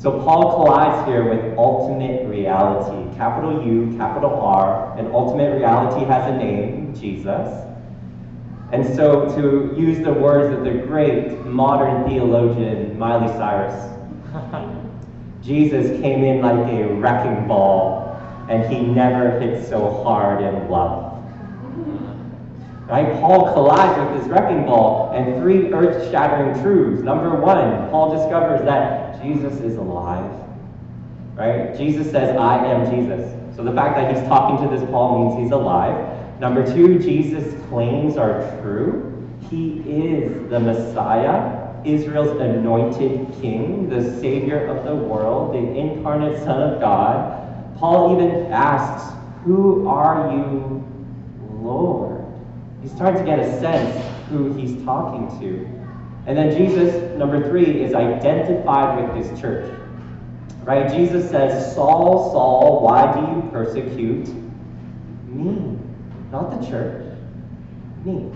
So 0.00 0.12
Paul 0.20 0.64
collides 0.64 1.08
here 1.08 1.28
with 1.28 1.58
ultimate 1.58 2.28
reality. 2.28 3.16
Capital 3.16 3.66
U, 3.66 3.96
capital 3.96 4.30
R, 4.40 4.96
and 4.96 5.08
ultimate 5.08 5.56
reality 5.56 6.06
has 6.06 6.32
a 6.32 6.36
name, 6.36 6.94
Jesus. 6.94 7.66
And 8.70 8.86
so, 8.94 9.26
to 9.34 9.74
use 9.76 9.98
the 9.98 10.12
words 10.12 10.56
of 10.56 10.62
the 10.62 10.86
great 10.86 11.44
modern 11.44 12.08
theologian 12.08 12.96
Miley 12.96 13.26
Cyrus, 13.32 13.92
Jesus 15.42 16.00
came 16.00 16.22
in 16.22 16.42
like 16.42 16.72
a 16.72 16.94
wrecking 16.94 17.48
ball, 17.48 18.16
and 18.48 18.72
he 18.72 18.80
never 18.80 19.40
hit 19.40 19.66
so 19.66 20.02
hard 20.04 20.44
in 20.44 20.68
love. 20.68 21.24
Right? 22.86 23.20
Paul 23.20 23.52
collides 23.52 24.12
with 24.12 24.20
this 24.20 24.30
wrecking 24.30 24.64
ball, 24.64 25.10
and 25.12 25.42
three 25.42 25.72
earth 25.72 26.08
shattering 26.12 26.62
truths. 26.62 27.02
Number 27.02 27.34
one, 27.34 27.90
Paul 27.90 28.16
discovers 28.16 28.64
that 28.64 29.07
Jesus 29.22 29.60
is 29.60 29.76
alive. 29.76 30.30
Right? 31.34 31.76
Jesus 31.76 32.10
says, 32.10 32.36
I 32.36 32.64
am 32.66 32.90
Jesus. 32.90 33.34
So 33.56 33.62
the 33.62 33.72
fact 33.72 33.96
that 33.96 34.14
he's 34.14 34.26
talking 34.28 34.68
to 34.68 34.76
this 34.76 34.88
Paul 34.90 35.28
means 35.28 35.42
he's 35.44 35.52
alive. 35.52 36.40
Number 36.40 36.64
two, 36.64 36.98
Jesus' 36.98 37.54
claims 37.68 38.16
are 38.16 38.40
true. 38.60 39.04
he 39.50 39.78
is 39.86 40.48
the 40.50 40.60
Messiah, 40.60 41.68
Israel's 41.84 42.40
anointed 42.40 43.32
king, 43.40 43.88
the 43.88 44.02
savior 44.20 44.66
of 44.66 44.84
the 44.84 44.94
world, 44.94 45.54
the 45.54 45.58
incarnate 45.58 46.38
Son 46.42 46.60
of 46.60 46.80
God, 46.80 47.76
Paul 47.78 48.14
even 48.14 48.52
asks, 48.52 49.14
Who 49.44 49.88
are 49.88 50.32
you, 50.32 50.84
Lord? 51.60 52.24
He's 52.82 52.94
trying 52.96 53.16
to 53.16 53.24
get 53.24 53.38
a 53.38 53.60
sense 53.60 54.04
who 54.28 54.52
he's 54.54 54.82
talking 54.84 55.28
to. 55.40 55.68
And 56.28 56.36
then 56.36 56.54
Jesus, 56.54 57.16
number 57.16 57.48
three, 57.48 57.82
is 57.82 57.94
identified 57.94 59.00
with 59.00 59.26
his 59.26 59.40
church. 59.40 59.74
Right? 60.62 60.92
Jesus 60.92 61.30
says, 61.30 61.74
Saul, 61.74 62.30
Saul, 62.32 62.82
why 62.82 63.14
do 63.14 63.20
you 63.20 63.50
persecute 63.50 64.28
me? 65.26 65.78
Not 66.30 66.60
the 66.60 66.66
church, 66.66 67.16
me. 68.04 68.30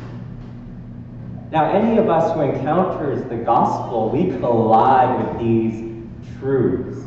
Now, 1.51 1.71
any 1.71 1.99
of 1.99 2.09
us 2.09 2.33
who 2.33 2.41
encounters 2.41 3.29
the 3.29 3.37
gospel, 3.37 4.09
we 4.09 4.39
collide 4.39 5.27
with 5.27 5.39
these 5.39 6.09
truths. 6.39 7.05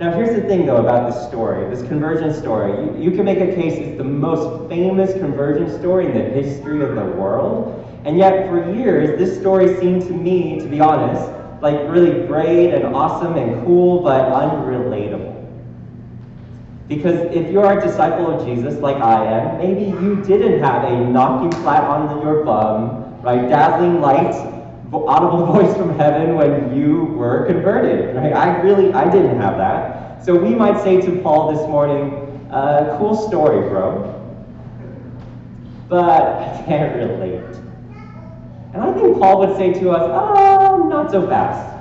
Now, 0.00 0.12
here's 0.12 0.34
the 0.34 0.42
thing, 0.48 0.66
though, 0.66 0.78
about 0.78 1.12
this 1.12 1.24
story, 1.28 1.70
this 1.70 1.86
conversion 1.86 2.34
story. 2.34 2.72
You, 2.72 3.10
you, 3.10 3.10
can 3.12 3.24
make 3.24 3.38
a 3.38 3.54
case 3.54 3.74
it's 3.74 3.96
the 3.96 4.02
most 4.02 4.68
famous 4.68 5.12
conversion 5.12 5.70
story 5.78 6.06
in 6.06 6.14
the 6.14 6.24
history 6.24 6.82
of 6.82 6.96
the 6.96 7.04
world. 7.04 7.75
And 8.06 8.16
yet, 8.16 8.48
for 8.48 8.72
years, 8.72 9.18
this 9.18 9.36
story 9.36 9.76
seemed 9.80 10.02
to 10.02 10.12
me, 10.12 10.60
to 10.60 10.68
be 10.68 10.78
honest, 10.78 11.28
like 11.60 11.74
really 11.90 12.24
great 12.28 12.72
and 12.72 12.94
awesome 12.94 13.34
and 13.34 13.66
cool, 13.66 14.00
but 14.00 14.30
unrelatable. 14.30 15.34
Because 16.86 17.16
if 17.34 17.50
you're 17.50 17.76
a 17.76 17.82
disciple 17.84 18.30
of 18.30 18.46
Jesus 18.46 18.76
like 18.76 18.98
I 18.98 19.24
am, 19.26 19.58
maybe 19.58 19.86
you 19.86 20.22
didn't 20.22 20.62
have 20.62 20.84
a 20.84 21.04
knocking 21.04 21.50
flat 21.62 21.82
on 21.82 22.22
your 22.22 22.44
bum, 22.44 23.20
right, 23.22 23.48
dazzling 23.48 24.00
light, 24.00 24.36
audible 24.92 25.44
voice 25.52 25.76
from 25.76 25.98
heaven 25.98 26.36
when 26.36 26.78
you 26.78 27.06
were 27.06 27.44
converted, 27.46 28.14
right? 28.14 28.32
I 28.32 28.60
really, 28.60 28.92
I 28.92 29.10
didn't 29.10 29.40
have 29.40 29.56
that. 29.56 30.24
So 30.24 30.36
we 30.36 30.54
might 30.54 30.80
say 30.84 31.00
to 31.00 31.20
Paul 31.22 31.52
this 31.52 31.66
morning, 31.66 32.48
uh, 32.52 32.96
cool 32.98 33.16
story, 33.16 33.68
bro. 33.68 34.12
But 35.88 36.04
I 36.04 36.62
can't 36.66 36.94
relate. 36.94 37.65
And 38.72 38.82
I 38.82 38.92
think 38.92 39.18
Paul 39.18 39.40
would 39.40 39.56
say 39.56 39.72
to 39.72 39.90
us, 39.90 40.02
oh, 40.02 40.88
not 40.88 41.10
so 41.10 41.26
fast. 41.26 41.74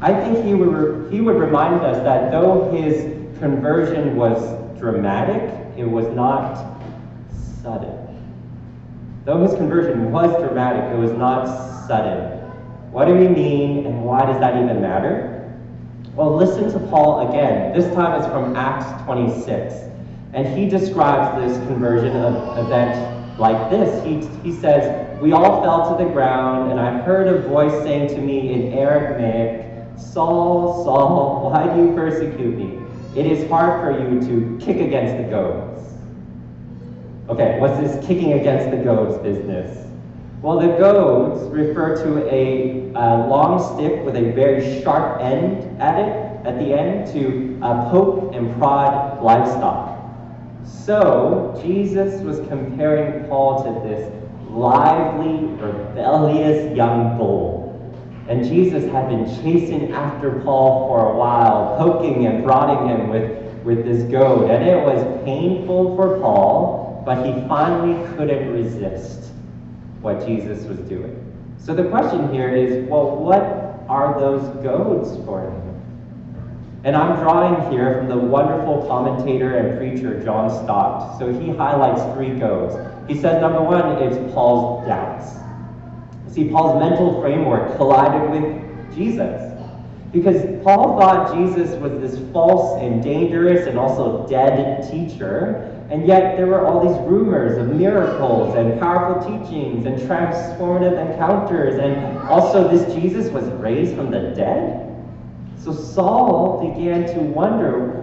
I 0.00 0.12
think 0.12 0.44
he 0.44 0.54
would, 0.54 1.12
he 1.12 1.20
would 1.20 1.36
remind 1.36 1.80
us 1.82 1.96
that 2.04 2.30
though 2.30 2.70
his 2.72 3.04
conversion 3.38 4.16
was 4.16 4.38
dramatic, 4.78 5.50
it 5.78 5.84
was 5.84 6.06
not 6.08 6.78
sudden. 7.62 7.98
Though 9.24 9.42
his 9.42 9.54
conversion 9.54 10.12
was 10.12 10.30
dramatic, 10.42 10.92
it 10.92 10.98
was 10.98 11.12
not 11.12 11.46
sudden. 11.86 12.40
What 12.92 13.06
do 13.06 13.14
we 13.14 13.28
mean, 13.28 13.86
and 13.86 14.04
why 14.04 14.26
does 14.26 14.38
that 14.40 14.62
even 14.62 14.80
matter? 14.80 15.30
Well, 16.14 16.36
listen 16.36 16.70
to 16.72 16.78
Paul 16.88 17.28
again. 17.28 17.72
This 17.72 17.92
time 17.94 18.20
it's 18.20 18.30
from 18.30 18.54
Acts 18.54 19.02
26. 19.04 19.74
And 20.32 20.46
he 20.46 20.68
describes 20.68 21.40
this 21.40 21.56
conversion 21.66 22.14
event 22.14 23.38
like 23.38 23.70
this. 23.70 24.04
He, 24.04 24.26
he 24.48 24.54
says, 24.54 25.13
We 25.24 25.32
all 25.32 25.62
fell 25.62 25.96
to 25.96 26.04
the 26.04 26.10
ground, 26.10 26.70
and 26.70 26.78
I 26.78 26.98
heard 26.98 27.28
a 27.28 27.48
voice 27.48 27.72
saying 27.82 28.08
to 28.08 28.18
me 28.18 28.52
in 28.52 28.74
Aramaic, 28.74 29.98
Saul, 29.98 30.84
Saul, 30.84 31.50
why 31.50 31.74
do 31.74 31.80
you 31.80 31.94
persecute 31.94 32.54
me? 32.54 32.78
It 33.18 33.24
is 33.24 33.48
hard 33.48 33.80
for 33.80 33.98
you 33.98 34.20
to 34.20 34.62
kick 34.62 34.82
against 34.82 35.16
the 35.16 35.22
goads. 35.30 35.80
Okay, 37.30 37.58
what's 37.58 37.80
this 37.80 38.06
kicking 38.06 38.34
against 38.34 38.70
the 38.70 38.76
goads 38.76 39.16
business? 39.22 39.88
Well, 40.42 40.60
the 40.60 40.76
goads 40.76 41.48
refer 41.48 41.96
to 42.04 42.30
a 42.30 42.92
uh, 42.94 43.26
long 43.26 43.78
stick 43.78 44.04
with 44.04 44.16
a 44.16 44.30
very 44.32 44.82
sharp 44.82 45.22
end 45.22 45.80
at 45.80 46.00
it, 46.00 46.46
at 46.46 46.58
the 46.58 46.78
end, 46.78 47.10
to 47.14 47.58
uh, 47.62 47.90
poke 47.90 48.34
and 48.34 48.54
prod 48.58 49.22
livestock. 49.22 49.98
So, 50.66 51.58
Jesus 51.64 52.20
was 52.20 52.46
comparing 52.48 53.26
Paul 53.26 53.64
to 53.64 53.88
this 53.88 54.23
lively, 54.54 55.46
rebellious 55.56 56.76
young 56.76 57.18
bull 57.18 57.64
and 58.28 58.42
Jesus 58.42 58.90
had 58.90 59.08
been 59.08 59.26
chasing 59.42 59.92
after 59.92 60.40
Paul 60.40 60.88
for 60.88 61.12
a 61.12 61.16
while, 61.16 61.76
poking 61.76 62.26
and 62.26 62.42
prodding 62.42 62.88
him 62.88 63.08
with, 63.08 63.62
with 63.64 63.84
this 63.84 64.02
goad. 64.10 64.50
And 64.50 64.66
it 64.66 64.82
was 64.82 65.02
painful 65.24 65.94
for 65.94 66.18
Paul, 66.20 67.02
but 67.04 67.24
he 67.26 67.32
finally 67.46 68.02
couldn't 68.16 68.50
resist 68.50 69.30
what 70.00 70.26
Jesus 70.26 70.64
was 70.64 70.78
doing. 70.88 71.20
So 71.58 71.74
the 71.74 71.84
question 71.84 72.32
here 72.32 72.48
is 72.48 72.88
well, 72.88 73.14
what 73.16 73.42
are 73.88 74.18
those 74.18 74.42
goads 74.62 75.22
for 75.26 75.42
him? 75.42 75.60
And 76.84 76.96
I'm 76.96 77.16
drawing 77.22 77.70
here 77.70 77.98
from 77.98 78.08
the 78.08 78.16
wonderful 78.16 78.86
commentator 78.86 79.56
and 79.56 79.78
preacher 79.78 80.22
John 80.24 80.50
Stott. 80.50 81.18
So 81.18 81.30
he 81.30 81.50
highlights 81.50 82.02
three 82.14 82.38
goads. 82.38 82.74
He 83.08 83.14
says, 83.14 83.40
number 83.40 83.62
one, 83.62 84.02
it's 84.02 84.32
Paul's 84.32 84.86
doubts. 84.86 85.32
See, 86.32 86.48
Paul's 86.48 86.80
mental 86.80 87.20
framework 87.20 87.76
collided 87.76 88.30
with 88.30 88.94
Jesus. 88.94 89.52
Because 90.12 90.62
Paul 90.62 90.98
thought 90.98 91.34
Jesus 91.34 91.76
was 91.80 91.92
this 92.00 92.20
false 92.32 92.80
and 92.80 93.02
dangerous 93.02 93.66
and 93.66 93.78
also 93.78 94.26
dead 94.28 94.88
teacher, 94.88 95.70
and 95.90 96.06
yet 96.06 96.36
there 96.36 96.46
were 96.46 96.64
all 96.64 96.88
these 96.88 96.96
rumors 97.08 97.58
of 97.58 97.74
miracles 97.74 98.54
and 98.54 98.80
powerful 98.80 99.22
teachings 99.22 99.86
and 99.86 99.98
transformative 99.98 100.98
encounters, 100.98 101.80
and 101.80 102.16
also 102.28 102.68
this 102.68 102.94
Jesus 102.94 103.30
was 103.32 103.44
raised 103.60 103.96
from 103.96 104.12
the 104.12 104.32
dead. 104.36 104.80
So 105.58 105.72
Saul 105.72 106.72
began 106.72 107.06
to 107.14 107.20
wonder 107.20 108.00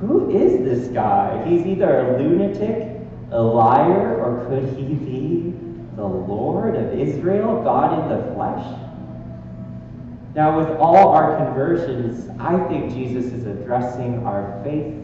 who 0.00 0.30
is 0.30 0.64
this 0.64 0.88
guy? 0.88 1.44
He's 1.46 1.66
either 1.66 1.98
a 1.98 2.22
lunatic, 2.22 2.87
a 3.30 3.40
liar, 3.40 4.16
or 4.18 4.46
could 4.46 4.76
he 4.76 4.94
be 4.94 5.54
the 5.96 6.04
Lord 6.04 6.76
of 6.76 6.98
Israel, 6.98 7.62
God 7.62 8.02
in 8.02 8.18
the 8.18 8.34
flesh? 8.34 8.64
Now, 10.34 10.58
with 10.58 10.68
all 10.78 11.08
our 11.08 11.36
conversions, 11.36 12.30
I 12.38 12.58
think 12.68 12.92
Jesus 12.92 13.32
is 13.32 13.46
addressing 13.46 14.24
our 14.24 14.60
faith 14.62 14.94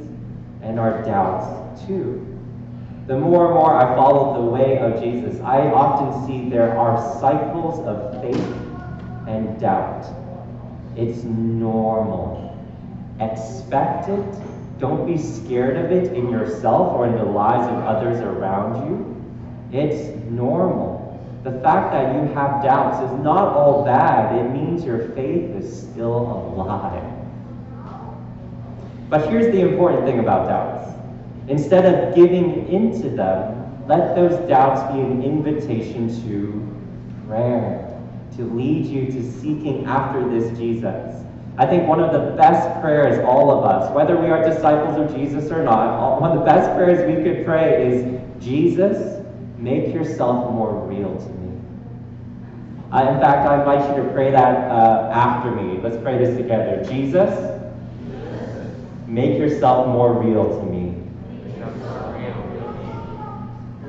and 0.63 0.79
our 0.79 1.03
doubts 1.03 1.85
too. 1.87 2.25
The 3.07 3.19
more 3.19 3.47
and 3.47 3.55
more 3.55 3.77
I 3.77 3.95
follow 3.97 4.43
the 4.43 4.51
way 4.51 4.79
of 4.79 5.03
Jesus, 5.03 5.41
I 5.43 5.61
often 5.71 6.27
see 6.27 6.49
there 6.49 6.77
are 6.79 7.21
cycles 7.21 7.81
of 7.87 8.23
faith 8.23 8.57
and 9.29 9.61
doubt. 9.61 10.07
It's 10.97 11.25
normal. 11.25 12.57
Expect 13.21 14.09
it. 14.09 14.54
Don't 14.79 15.07
be 15.07 15.17
scared 15.17 15.77
of 15.77 15.93
it 15.93 16.13
in 16.13 16.31
yourself 16.31 16.95
or 16.95 17.07
in 17.07 17.15
the 17.15 17.25
lives 17.25 17.67
of 17.69 17.79
others 17.85 18.21
around 18.21 18.89
you. 18.89 19.79
It's 19.79 20.15
normal. 20.31 21.01
The 21.45 21.53
fact 21.61 21.93
that 21.93 22.15
you 22.15 22.33
have 22.35 22.63
doubts 22.63 22.99
is 23.05 23.19
not 23.23 23.55
all 23.55 23.85
bad. 23.85 24.35
It 24.35 24.51
means 24.51 24.85
your 24.85 25.09
faith 25.11 25.51
is 25.57 25.83
still 25.83 26.17
alive. 26.57 27.05
But 29.11 29.29
here's 29.29 29.53
the 29.53 29.61
important 29.61 30.05
thing 30.05 30.19
about 30.19 30.49
doubts. 30.49 30.91
Instead 31.49 31.85
of 31.85 32.15
giving 32.15 32.67
into 32.69 33.11
them, 33.11 33.87
let 33.87 34.17
those 34.17 34.37
doubts 34.49 34.93
be 34.95 35.01
an 35.01 35.23
invitation 35.23 36.09
to 36.27 37.27
prayer, 37.29 38.01
to 38.37 38.45
lead 38.55 38.87
you 38.87 39.07
to 39.13 39.33
seeking 39.33 39.85
after 39.85 40.27
this 40.29 40.57
Jesus. 40.59 41.23
I 41.57 41.67
think 41.67 41.87
one 41.87 42.01
of 42.01 42.13
the 42.13 42.37
best 42.37 42.81
prayers, 42.81 43.25
all 43.25 43.51
of 43.51 43.65
us, 43.65 43.95
whether 43.95 44.17
we 44.17 44.29
are 44.29 44.43
disciples 44.43 44.99
of 44.99 45.17
Jesus 45.17 45.51
or 45.51 45.63
not, 45.63 46.21
one 46.21 46.33
of 46.33 46.39
the 46.39 46.45
best 46.45 46.77
prayers 46.77 47.07
we 47.07 47.23
could 47.23 47.45
pray 47.45 47.87
is 47.87 48.45
Jesus, 48.45 49.15
Make 49.65 49.95
yourself 49.95 50.53
more 50.53 50.87
real 50.87 51.17
to 51.17 51.29
me. 51.41 51.59
Uh, 52.93 53.15
in 53.15 53.19
fact, 53.19 53.49
I 53.49 53.61
invite 53.61 53.97
you 53.97 54.03
to 54.03 54.11
pray 54.11 54.31
that 54.31 54.71
uh, 54.71 55.11
after 55.11 55.51
me. 55.53 55.81
Let's 55.83 55.97
pray 56.03 56.19
this 56.19 56.37
together. 56.37 56.85
Jesus, 56.87 57.33
make 59.07 59.39
yourself 59.39 59.89
more 59.89 60.13
real 60.13 60.61
to 60.61 60.67
me. 60.67 61.03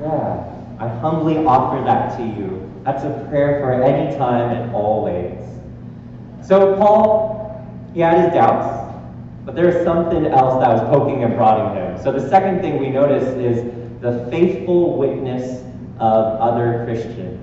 Yeah, 0.00 0.54
I 0.78 0.88
humbly 1.00 1.44
offer 1.44 1.84
that 1.84 2.16
to 2.16 2.22
you. 2.24 2.72
That's 2.84 3.04
a 3.04 3.26
prayer 3.28 3.60
for 3.60 3.82
any 3.82 4.16
time 4.16 4.56
and 4.56 4.74
always. 4.74 5.42
So, 6.42 6.74
Paul, 6.76 7.35
he 7.96 8.02
had 8.02 8.26
his 8.26 8.34
doubts, 8.34 8.94
but 9.46 9.54
there's 9.54 9.82
something 9.82 10.26
else 10.26 10.60
that 10.62 10.68
was 10.68 10.82
poking 10.90 11.24
and 11.24 11.34
prodding 11.34 11.74
him. 11.74 11.96
So, 12.02 12.12
the 12.12 12.28
second 12.28 12.60
thing 12.60 12.78
we 12.78 12.90
notice 12.90 13.24
is 13.38 13.72
the 14.02 14.28
faithful 14.30 14.98
witness 14.98 15.62
of 15.98 16.38
other 16.38 16.84
Christians. 16.84 17.40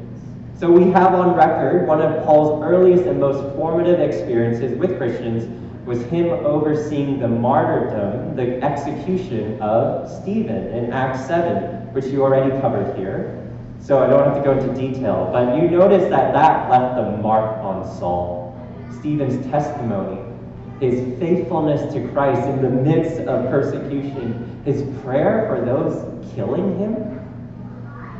So 0.60 0.69
we 0.69 0.91
have 0.91 1.15
on 1.15 1.36
record 1.36 1.88
one 1.88 2.03
of 2.03 2.24
Paul's 2.24 2.63
earliest 2.63 3.05
and 3.05 3.19
most 3.19 3.55
formative 3.55 4.00
experiences 4.00 4.77
with 4.77 4.95
Christians 5.00 5.43
was 5.88 6.03
him 6.03 6.27
overseeing 6.27 7.19
the 7.19 7.27
martyrdom, 7.27 8.36
the 8.36 8.62
execution 8.62 9.60
of 9.60 10.07
Stephen 10.22 10.67
in 10.67 10.93
Acts 10.93 11.25
7, 11.25 11.91
which 11.93 12.05
you 12.05 12.22
already 12.22 12.51
covered 12.62 12.95
here. 12.95 13.51
So 13.81 14.03
I 14.03 14.07
don't 14.07 14.24
have 14.24 14.38
to 14.38 14.43
go 14.43 14.51
into 14.51 14.72
detail, 14.79 15.29
but 15.33 15.60
you 15.60 15.67
notice 15.67 16.07
that 16.12 16.31
that 16.33 16.69
left 16.69 17.00
a 17.00 17.17
mark 17.24 17.57
on 17.57 17.83
Saul. 17.98 18.43
Stephen's 19.00 19.45
testimony, 19.48 20.22
his 20.83 21.17
faithfulness 21.17 21.93
to 21.93 22.05
Christ 22.09 22.45
in 22.49 22.61
the 22.61 22.69
midst 22.69 23.21
of 23.21 23.49
persecution, 23.49 24.61
his 24.65 24.83
prayer 25.01 25.47
for 25.47 25.63
those 25.63 26.35
killing 26.35 26.77
him. 26.77 26.93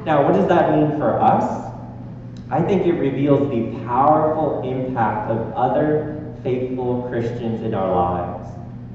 Now, 0.06 0.24
what 0.24 0.34
does 0.34 0.48
that 0.48 0.72
mean 0.72 0.98
for 0.98 1.20
us? 1.20 1.72
I 2.50 2.62
think 2.62 2.86
it 2.86 2.94
reveals 2.94 3.50
the 3.50 3.78
powerful 3.86 4.62
impact 4.64 5.30
of 5.30 5.52
other 5.54 6.34
faithful 6.42 7.04
Christians 7.10 7.64
in 7.64 7.74
our 7.74 7.94
lives 7.94 8.50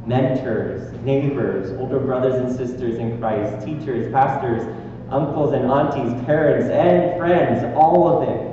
mentors, 0.06 0.90
neighbors, 1.04 1.70
older 1.78 1.98
brothers 1.98 2.36
and 2.36 2.56
sisters 2.56 2.96
in 2.96 3.18
Christ, 3.18 3.66
teachers, 3.66 4.10
pastors, 4.10 4.62
uncles 5.10 5.52
and 5.52 5.70
aunties, 5.70 6.24
parents, 6.24 6.70
and 6.70 7.18
friends, 7.18 7.62
all 7.76 8.22
of 8.22 8.26
it. 8.26 8.47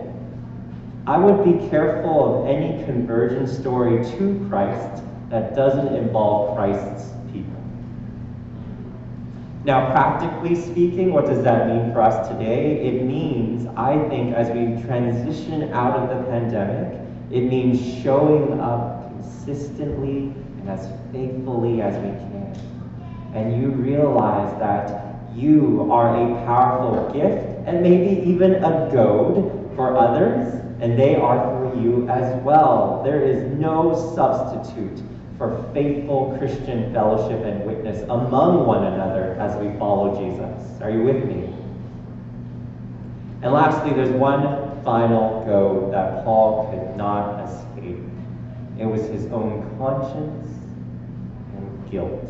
I 1.07 1.19
would 1.19 1.45
be 1.45 1.69
careful 1.69 2.41
of 2.41 2.49
any 2.49 2.83
conversion 2.83 3.45
story 3.47 4.03
to 4.17 4.45
Christ 4.49 5.03
that 5.29 5.55
doesn't 5.55 5.93
involve 5.95 6.57
Christ's 6.57 7.11
people. 7.31 7.61
Now, 9.65 9.91
practically 9.91 10.55
speaking, 10.55 11.13
what 11.13 11.27
does 11.27 11.43
that 11.43 11.67
mean 11.67 11.93
for 11.93 12.01
us 12.01 12.27
today? 12.27 12.87
It 12.87 13.03
means, 13.03 13.67
I 13.75 13.99
think, 14.09 14.33
as 14.33 14.49
we 14.49 14.81
transition 14.87 15.71
out 15.73 15.95
of 15.95 16.09
the 16.09 16.23
pandemic, 16.31 16.99
it 17.29 17.41
means 17.41 18.01
showing 18.01 18.59
up 18.59 19.11
consistently 19.11 20.33
and 20.59 20.69
as 20.69 20.89
faithfully 21.11 21.81
as 21.81 21.95
we 21.97 22.09
can. 22.09 22.57
And 23.35 23.61
you 23.61 23.69
realize 23.69 24.57
that 24.59 25.19
you 25.35 25.87
are 25.91 26.15
a 26.15 26.45
powerful 26.45 27.13
gift 27.13 27.45
and 27.67 27.83
maybe 27.83 28.27
even 28.27 28.55
a 28.63 28.89
goad 28.91 29.71
for 29.75 29.97
others, 29.97 30.64
and 30.79 30.97
they 30.97 31.15
are 31.15 31.37
for 31.37 31.79
you 31.79 32.07
as 32.09 32.41
well. 32.43 33.01
There 33.03 33.21
is 33.21 33.43
no 33.57 33.93
substitute 34.15 35.01
for 35.37 35.69
faithful 35.73 36.35
Christian 36.37 36.93
fellowship 36.93 37.43
and 37.45 37.65
witness 37.65 38.03
among 38.03 38.65
one 38.65 38.85
another 38.85 39.33
as 39.39 39.55
we 39.61 39.77
follow 39.77 40.15
Jesus. 40.19 40.81
Are 40.81 40.89
you 40.89 41.03
with 41.03 41.25
me? 41.25 41.53
And 43.41 43.53
lastly, 43.53 43.93
there's 43.93 44.11
one 44.11 44.83
final 44.83 45.43
go 45.45 45.89
that 45.91 46.23
Paul 46.23 46.71
could 46.71 46.97
not 46.97 47.47
escape. 47.47 47.99
It 48.79 48.85
was 48.85 49.01
his 49.07 49.25
own 49.27 49.77
conscience 49.77 50.47
and 51.55 51.91
guilt. 51.91 52.27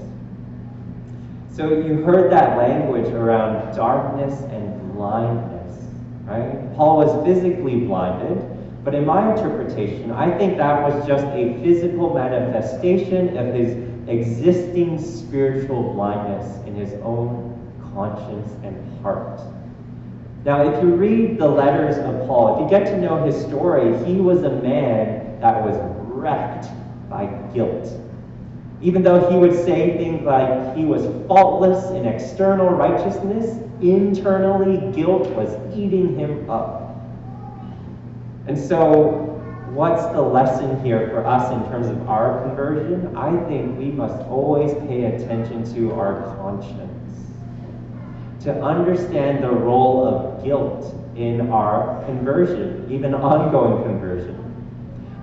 So 1.55 1.69
you 1.69 2.03
heard 2.03 2.31
that 2.31 2.57
language 2.57 3.07
around 3.13 3.75
darkness 3.75 4.41
and 4.51 4.93
blindness, 4.93 5.54
right? 6.25 6.75
Paul 6.75 6.97
was 6.97 7.25
physically 7.25 7.79
blinded, 7.81 8.83
but 8.83 8.93
in 8.93 9.05
my 9.05 9.31
interpretation, 9.31 10.11
I 10.11 10.35
think 10.37 10.57
that 10.57 10.81
was 10.81 11.07
just 11.07 11.25
a 11.27 11.59
physical 11.63 12.13
manifestation 12.13 13.37
of 13.37 13.53
his 13.53 13.77
existing 14.07 15.03
spiritual 15.03 15.93
blindness 15.93 16.65
in 16.67 16.75
his 16.75 16.93
own 17.01 17.51
conscience 17.93 18.51
and 18.63 19.01
heart. 19.01 19.41
Now, 20.43 20.61
if 20.69 20.83
you 20.83 20.93
read 20.93 21.39
the 21.39 21.47
letters 21.47 21.97
of 21.97 22.27
Paul, 22.27 22.55
if 22.55 22.61
you 22.63 22.77
get 22.77 22.85
to 22.91 23.01
know 23.01 23.23
his 23.23 23.35
story, 23.35 23.97
he 24.05 24.15
was 24.15 24.43
a 24.43 24.51
man 24.61 25.39
that 25.41 25.63
was 25.63 25.75
wrecked 26.07 26.67
by 27.09 27.25
guilt. 27.53 28.04
Even 28.81 29.03
though 29.03 29.29
he 29.29 29.37
would 29.37 29.53
say 29.53 29.97
things 29.97 30.23
like 30.23 30.75
he 30.75 30.85
was 30.85 31.05
faultless 31.27 31.91
in 31.91 32.05
external 32.05 32.69
righteousness, 32.69 33.57
internally 33.81 34.91
guilt 34.93 35.29
was 35.31 35.55
eating 35.75 36.17
him 36.17 36.49
up. 36.49 36.95
And 38.47 38.57
so, 38.57 39.41
what's 39.73 40.05
the 40.07 40.21
lesson 40.21 40.83
here 40.83 41.09
for 41.09 41.25
us 41.25 41.51
in 41.51 41.71
terms 41.71 41.87
of 41.87 42.07
our 42.07 42.43
conversion? 42.43 43.15
I 43.15 43.35
think 43.47 43.77
we 43.77 43.85
must 43.85 44.17
always 44.27 44.73
pay 44.87 45.05
attention 45.05 45.63
to 45.75 45.93
our 45.93 46.35
conscience. 46.37 46.91
To 48.41 48.61
understand 48.61 49.43
the 49.43 49.49
role 49.49 50.05
of 50.07 50.43
guilt 50.43 50.93
in 51.15 51.49
our 51.49 52.03
conversion, 52.05 52.87
even 52.91 53.15
ongoing 53.15 53.83
conversion. 53.83 54.44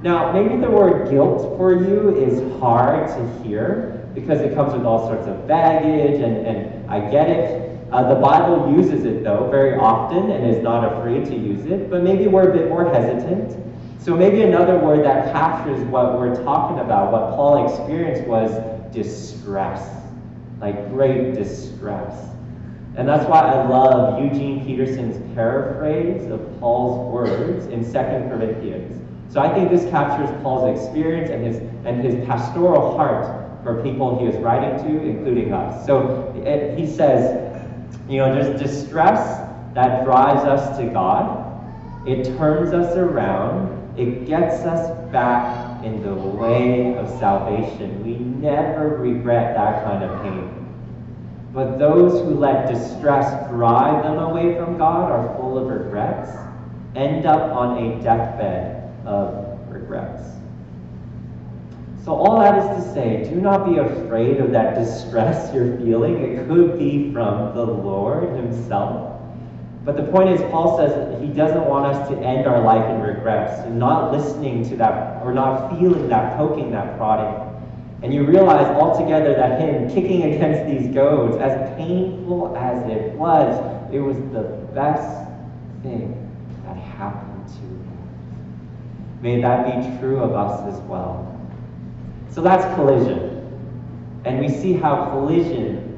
Now, 0.03 0.33
maybe 0.33 0.61
the 0.61 0.69
word 0.69 1.11
guilt 1.11 1.57
for 1.57 1.73
you 1.73 2.17
is 2.17 2.61
hard 2.61 3.07
to 3.07 3.43
hear 3.45 4.09
because 4.15 4.41
it 4.41 4.53
comes 4.53 4.73
with 4.73 4.85
all 4.85 5.07
sorts 5.07 5.29
of 5.29 5.47
baggage, 5.47 6.21
and, 6.21 6.45
and 6.45 6.91
I 6.91 7.09
get 7.09 7.31
it. 7.31 7.79
Uh, 7.93 8.13
the 8.13 8.21
Bible 8.21 8.75
uses 8.77 9.05
it, 9.05 9.23
though, 9.23 9.49
very 9.49 9.79
often 9.79 10.33
and 10.33 10.45
is 10.45 10.61
not 10.61 10.93
afraid 10.93 11.25
to 11.27 11.37
use 11.37 11.67
it, 11.67 11.89
but 11.89 12.03
maybe 12.03 12.27
we're 12.27 12.51
a 12.51 12.53
bit 12.53 12.69
more 12.69 12.93
hesitant. 12.93 13.57
So 14.01 14.17
maybe 14.17 14.43
another 14.43 14.77
word 14.77 15.05
that 15.05 15.33
captures 15.33 15.81
what 15.85 16.19
we're 16.19 16.43
talking 16.43 16.81
about, 16.81 17.13
what 17.13 17.37
Paul 17.37 17.69
experienced, 17.69 18.27
was 18.27 18.51
distress, 18.93 20.03
like 20.61 20.91
great 20.91 21.35
distress. 21.35 22.29
And 22.97 23.09
that's 23.09 23.29
why 23.29 23.41
I 23.41 23.69
love 23.69 24.21
Eugene 24.21 24.65
Peterson's 24.67 25.35
paraphrase 25.35 26.29
of 26.29 26.59
Paul's 26.59 27.13
words 27.13 27.67
in 27.67 27.85
2 27.85 27.93
Corinthians. 27.93 29.02
So 29.33 29.41
I 29.41 29.53
think 29.55 29.71
this 29.71 29.89
captures 29.89 30.29
Paul's 30.43 30.79
experience 30.79 31.31
and 31.31 31.47
his, 31.47 31.57
and 31.87 32.05
his 32.05 32.27
pastoral 32.27 32.95
heart 32.99 33.63
for 33.63 33.83
people 33.83 34.19
he 34.19 34.27
is 34.27 34.37
writing 34.43 34.85
to, 34.85 35.03
including 35.03 35.55
us. 35.55 35.87
So 35.87 36.35
it, 36.45 36.79
he 36.79 36.87
says, 36.87 37.67
you 38.11 38.19
know, 38.19 38.35
there's 38.35 38.61
distress 38.61 39.49
that 39.73 40.05
drives 40.05 40.45
us 40.45 40.77
to 40.77 40.85
God. 40.89 41.49
It 42.07 42.25
turns 42.37 42.75
us 42.75 42.95
around. 42.95 43.99
It 43.99 44.27
gets 44.27 44.67
us 44.67 45.11
back 45.11 45.83
in 45.83 46.03
the 46.03 46.15
way 46.15 46.95
of 46.99 47.09
salvation. 47.19 48.05
We 48.05 48.17
never 48.17 48.99
regret 48.99 49.55
that 49.55 49.83
kind 49.85 50.05
of 50.05 50.23
pain. 50.23 50.59
But 51.55 51.79
those 51.79 52.21
who 52.21 52.35
let 52.35 52.69
distress 52.69 53.49
drive 53.49 54.03
them 54.03 54.19
away 54.19 54.57
from 54.57 54.77
God 54.77 55.11
are 55.11 55.35
full 55.39 55.57
of 55.57 55.69
regrets, 55.69 56.31
end 56.95 57.25
up 57.25 57.51
on 57.53 57.79
a 57.83 58.03
deathbed 58.03 58.82
of 59.05 59.59
regrets. 59.69 60.23
So, 62.05 62.15
all 62.15 62.41
that 62.41 62.59
is 62.59 62.85
to 62.85 62.95
say, 62.95 63.31
do 63.31 63.41
not 63.41 63.65
be 63.65 63.79
afraid 63.79 64.39
of 64.39 64.51
that 64.51 64.75
distress 64.75 65.55
you're 65.55 65.77
feeling. 65.79 66.19
It 66.19 66.49
could 66.49 66.79
be 66.79 67.13
from 67.13 67.55
the 67.55 67.65
Lord 67.65 68.29
Himself. 68.31 69.13
But 69.85 69.97
the 69.97 70.05
point 70.05 70.31
is, 70.31 70.41
Paul 70.51 70.79
says 70.79 71.21
he 71.21 71.29
doesn't 71.29 71.65
want 71.65 71.87
us 71.87 72.09
to 72.09 72.17
end 72.19 72.47
our 72.47 72.61
life 72.61 72.89
in 72.89 73.01
regrets 73.01 73.61
and 73.67 73.79
not 73.79 74.13
listening 74.13 74.69
to 74.69 74.77
that 74.77 75.23
or 75.23 75.33
not 75.33 75.77
feeling 75.77 76.09
that 76.09 76.37
poking, 76.37 76.71
that 76.71 76.97
prodding. 76.97 77.53
And 78.03 78.13
you 78.13 78.25
realize 78.25 78.67
altogether 78.67 79.35
that 79.35 79.61
him 79.61 79.89
kicking 79.89 80.35
against 80.35 80.67
these 80.67 80.93
goads, 80.95 81.37
as 81.37 81.77
painful 81.77 82.57
as 82.57 82.89
it 82.91 83.13
was, 83.13 83.93
it 83.93 84.01
was 84.01 84.17
the 84.33 84.43
best 84.75 85.29
thing 85.83 86.31
that 86.65 86.77
happened 86.77 87.47
to 87.49 87.61
him. 87.61 87.93
May 89.23 89.41
that 89.41 89.65
be 89.67 89.99
true 89.99 90.19
of 90.19 90.33
us 90.33 90.75
as 90.75 90.81
well. 90.83 91.29
So 92.31 92.43
that's 92.43 92.65
collision. 92.75 93.31
And 94.25 94.41
we 94.41 94.49
see 94.49 94.73
how 94.73 95.11
collision 95.11 95.89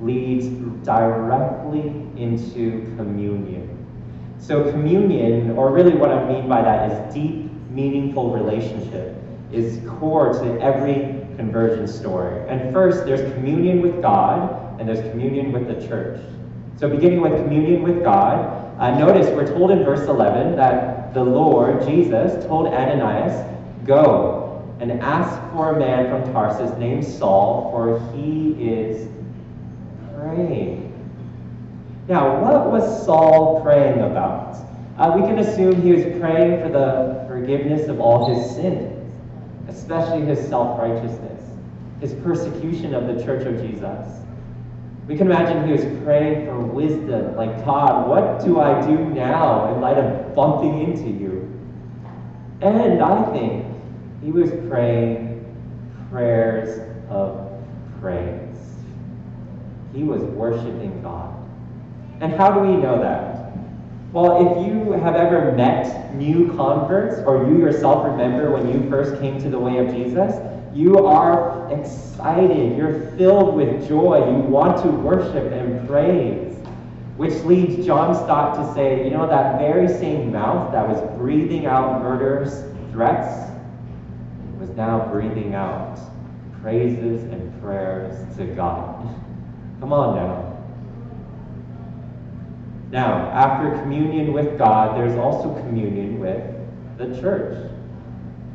leads 0.00 0.48
directly 0.84 1.88
into 2.16 2.92
communion. 2.96 3.68
So, 4.38 4.68
communion, 4.72 5.52
or 5.52 5.70
really 5.72 5.94
what 5.94 6.10
I 6.10 6.26
mean 6.28 6.48
by 6.48 6.62
that, 6.62 6.90
is 6.90 7.14
deep, 7.14 7.48
meaningful 7.70 8.32
relationship, 8.32 9.16
is 9.52 9.80
core 9.88 10.32
to 10.32 10.60
every 10.60 11.24
conversion 11.36 11.86
story. 11.86 12.48
And 12.48 12.72
first, 12.72 13.04
there's 13.04 13.32
communion 13.34 13.80
with 13.80 14.02
God, 14.02 14.80
and 14.80 14.88
there's 14.88 15.08
communion 15.10 15.52
with 15.52 15.68
the 15.68 15.86
church. 15.86 16.20
So, 16.76 16.88
beginning 16.88 17.20
with 17.20 17.36
communion 17.36 17.82
with 17.82 18.02
God, 18.02 18.76
uh, 18.80 18.98
notice 18.98 19.28
we're 19.28 19.46
told 19.46 19.70
in 19.70 19.84
verse 19.84 20.08
11 20.08 20.56
that 20.56 21.01
the 21.14 21.22
Lord, 21.22 21.86
Jesus, 21.86 22.44
told 22.46 22.68
Ananias, 22.68 23.48
Go 23.86 24.42
and 24.80 24.92
ask 25.00 25.40
for 25.52 25.74
a 25.74 25.78
man 25.78 26.08
from 26.08 26.32
Tarsus 26.32 26.76
named 26.78 27.04
Saul, 27.04 27.70
for 27.70 28.00
he 28.14 28.52
is 28.58 29.08
praying. 30.16 30.88
Now, 32.08 32.40
what 32.42 32.70
was 32.70 33.04
Saul 33.04 33.60
praying 33.62 34.00
about? 34.00 34.56
Uh, 34.98 35.16
we 35.16 35.22
can 35.22 35.38
assume 35.38 35.80
he 35.80 35.92
was 35.92 36.02
praying 36.20 36.60
for 36.62 36.68
the 36.68 37.24
forgiveness 37.28 37.88
of 37.88 38.00
all 38.00 38.34
his 38.34 38.54
sins, 38.54 39.12
especially 39.68 40.22
his 40.22 40.38
self 40.48 40.78
righteousness, 40.80 41.42
his 42.00 42.14
persecution 42.14 42.94
of 42.94 43.06
the 43.06 43.24
church 43.24 43.46
of 43.46 43.60
Jesus. 43.60 44.22
We 45.06 45.16
can 45.16 45.26
imagine 45.26 45.66
he 45.66 45.72
was 45.72 46.02
praying 46.04 46.46
for 46.46 46.58
wisdom, 46.58 47.34
like, 47.36 47.64
God, 47.64 48.08
what 48.08 48.44
do 48.44 48.60
I 48.60 48.86
do 48.86 48.96
now 48.98 49.74
in 49.74 49.80
light 49.80 49.98
of 49.98 50.21
bumping 50.34 50.82
into 50.82 51.08
you? 51.08 51.48
And 52.60 53.02
I 53.02 53.32
think 53.32 53.66
he 54.22 54.30
was 54.30 54.50
praying 54.68 55.44
prayers 56.10 56.88
of 57.10 57.50
praise. 58.00 58.56
He 59.94 60.04
was 60.04 60.22
worshiping 60.22 61.02
God. 61.02 61.34
And 62.20 62.32
how 62.32 62.52
do 62.52 62.60
we 62.60 62.76
know 62.76 63.00
that? 63.00 63.52
Well, 64.12 64.58
if 64.58 64.66
you 64.66 64.92
have 64.92 65.16
ever 65.16 65.52
met 65.52 66.14
new 66.14 66.52
converts, 66.54 67.20
or 67.26 67.46
you 67.48 67.58
yourself 67.58 68.04
remember 68.06 68.52
when 68.52 68.68
you 68.70 68.88
first 68.90 69.20
came 69.20 69.40
to 69.42 69.48
the 69.48 69.58
way 69.58 69.78
of 69.78 69.92
Jesus, 69.92 70.34
you 70.74 70.98
are 70.98 71.72
excited. 71.72 72.76
You're 72.76 73.10
filled 73.16 73.54
with 73.56 73.88
joy. 73.88 74.18
You 74.18 74.38
want 74.42 74.82
to 74.82 74.90
worship 74.90 75.52
and 75.52 75.88
praise. 75.88 76.41
Which 77.16 77.34
leads 77.44 77.84
John 77.84 78.14
Stott 78.14 78.56
to 78.56 78.74
say, 78.74 79.04
you 79.04 79.10
know, 79.10 79.26
that 79.26 79.58
very 79.58 79.86
same 79.86 80.32
mouth 80.32 80.72
that 80.72 80.88
was 80.88 81.00
breathing 81.18 81.66
out 81.66 82.02
murderous 82.02 82.64
threats 82.90 83.50
was 84.58 84.70
now 84.70 85.08
breathing 85.10 85.54
out 85.54 85.98
praises 86.62 87.24
and 87.24 87.60
prayers 87.60 88.36
to 88.36 88.46
God. 88.46 89.08
Come 89.80 89.92
on 89.92 90.16
now. 90.16 90.52
Now, 92.92 93.30
after 93.30 93.76
communion 93.82 94.32
with 94.32 94.56
God, 94.58 94.96
there's 94.96 95.18
also 95.18 95.54
communion 95.54 96.20
with 96.20 96.42
the 96.98 97.20
church. 97.20 97.70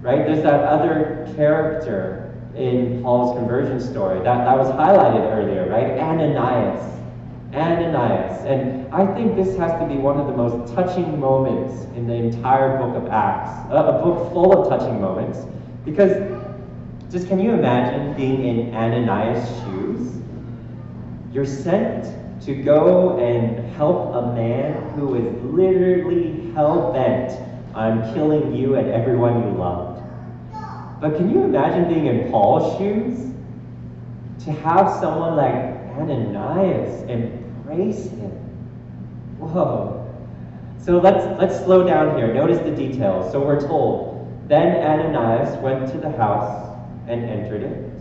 Right? 0.02 0.26
There's 0.26 0.43
that 0.43 0.63
other 0.63 1.32
character 1.36 2.24
in 2.56 3.02
Paul's 3.04 3.38
conversion 3.38 3.82
story 3.82 4.20
that, 4.20 4.46
that 4.46 4.58
was 4.58 4.67
highlighted 4.70 5.32
earlier, 5.32 5.67
right? 5.70 6.00
Ananias. 6.00 6.97
Ananias. 7.54 8.44
And 8.46 8.94
I 8.94 9.06
think 9.14 9.36
this 9.36 9.58
has 9.58 9.72
to 9.80 9.88
be 9.88 9.96
one 9.96 10.20
of 10.20 10.28
the 10.28 10.34
most 10.34 10.74
touching 10.74 11.20
moments 11.20 11.86
in 11.96 12.08
the 12.08 12.14
entire 12.14 12.78
book 12.78 12.96
of 12.96 13.10
Acts. 13.10 13.72
A, 13.72 13.76
a 13.76 14.04
book 14.04 14.32
full 14.32 14.62
of 14.62 14.70
touching 14.70 15.00
moments. 15.00 15.40
Because 15.86 16.12
just 17.12 17.28
can 17.28 17.40
you 17.40 17.52
imagine 17.52 18.14
being 18.16 18.46
in 18.46 18.76
Ananias' 18.76 19.48
shoes? 19.64 20.22
You're 21.32 21.46
sent 21.46 22.06
to 22.44 22.56
go 22.56 23.18
and 23.20 23.66
help 23.76 24.14
a 24.16 24.34
man 24.34 24.90
who 24.92 25.16
is 25.16 25.44
literally 25.44 26.52
hell 26.54 26.92
bent 26.92 27.32
on 27.74 28.14
killing 28.14 28.56
you 28.56 28.76
and 28.76 28.90
everyone 28.90 29.44
you 29.44 29.58
loved. 29.58 30.02
But 31.00 31.16
can 31.16 31.30
you 31.30 31.44
imagine 31.44 31.88
being 31.94 32.08
in 32.08 32.32
Paul's 32.32 32.78
shoes? 32.78 33.32
To 34.46 34.52
have 34.52 34.92
someone 35.00 35.36
like 35.36 35.77
Ananias 36.00 37.04
embrace 37.10 38.06
him. 38.10 38.32
Whoa. 39.40 39.94
So 40.80 41.00
let's 41.00 41.26
let's 41.40 41.58
slow 41.66 41.86
down 41.86 42.18
here. 42.18 42.34
Notice 42.34 42.60
the 42.60 42.72
details. 42.72 43.32
So 43.32 43.44
we're 43.46 43.60
told, 43.60 44.48
then 44.48 44.78
Ananias 44.78 45.58
went 45.62 45.92
to 45.92 45.98
the 45.98 46.12
house 46.12 46.76
and 47.08 47.24
entered 47.26 47.64
it. 47.64 47.92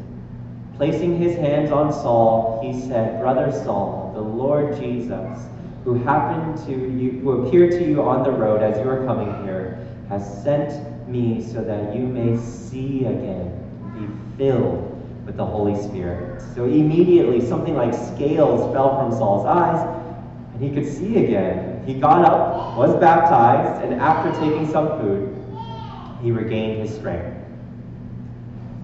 Placing 0.77 1.19
his 1.19 1.37
hands 1.37 1.73
on 1.73 1.93
Saul, 1.93 2.61
he 2.63 2.79
said, 2.89 3.21
Brother 3.21 3.51
Saul, 3.51 4.13
the 4.15 4.21
Lord 4.21 4.79
Jesus, 4.79 5.39
who 5.85 5.95
happened 5.95 6.59
to 6.67 6.73
you, 6.73 7.13
who 7.21 7.47
appeared 7.47 7.73
to 7.73 7.85
you 7.89 8.03
on 8.03 8.23
the 8.23 8.31
road 8.31 8.63
as 8.63 8.79
you 8.79 8.85
were 8.85 9.05
coming 9.07 9.45
here, 9.45 9.79
has 10.09 10.43
sent 10.43 11.09
me 11.09 11.43
so 11.43 11.63
that 11.65 11.95
you 11.95 12.03
may 12.03 12.37
see 12.37 13.07
again, 13.07 13.51
be 13.95 14.37
filled 14.37 14.96
with 15.27 15.37
the 15.37 15.45
Holy 15.45 15.75
Spirit. 15.83 16.41
So 16.55 16.65
immediately 16.65 17.45
something 17.45 17.75
like 17.75 17.93
scales 17.93 18.73
fell 18.73 18.97
from 18.97 19.11
Saul's 19.11 19.45
eyes, 19.45 20.03
and 20.55 20.63
he 20.63 20.71
could 20.71 20.91
see 20.91 21.25
again. 21.25 21.85
He 21.85 21.95
got 21.95 22.25
up, 22.25 22.79
was 22.79 22.99
baptized, 23.01 23.85
and 23.85 24.01
after 24.01 24.31
taking 24.41 24.71
some 24.71 25.01
food, 25.01 25.33
he 26.23 26.31
regained 26.31 26.81
his 26.81 26.97
strength. 26.97 27.37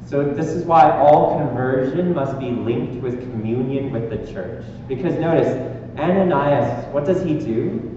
So 0.06 0.24
this 0.24 0.48
is 0.48 0.64
why 0.64 0.90
all 0.98 1.38
conversion 1.38 2.12
must 2.12 2.38
be 2.38 2.50
linked 2.50 3.02
with 3.02 3.20
communion 3.20 3.90
with 3.92 4.10
the 4.10 4.30
church. 4.30 4.64
Because 4.86 5.14
notice, 5.14 5.48
Ananias, 5.96 6.86
what 6.92 7.06
does 7.06 7.22
he 7.22 7.38
do? 7.38 7.88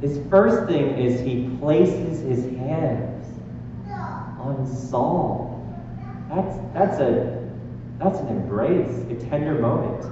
His 0.00 0.18
first 0.30 0.66
thing 0.70 0.96
is 0.96 1.20
he 1.20 1.54
places 1.58 2.20
his 2.22 2.44
hands 2.56 3.26
on 4.38 4.66
Saul. 4.66 5.48
That's 6.30 6.56
that's 6.72 7.00
a 7.00 7.39
that's 8.00 8.18
an 8.18 8.28
embrace, 8.28 8.88
a 9.10 9.28
tender 9.28 9.60
moment. 9.60 10.04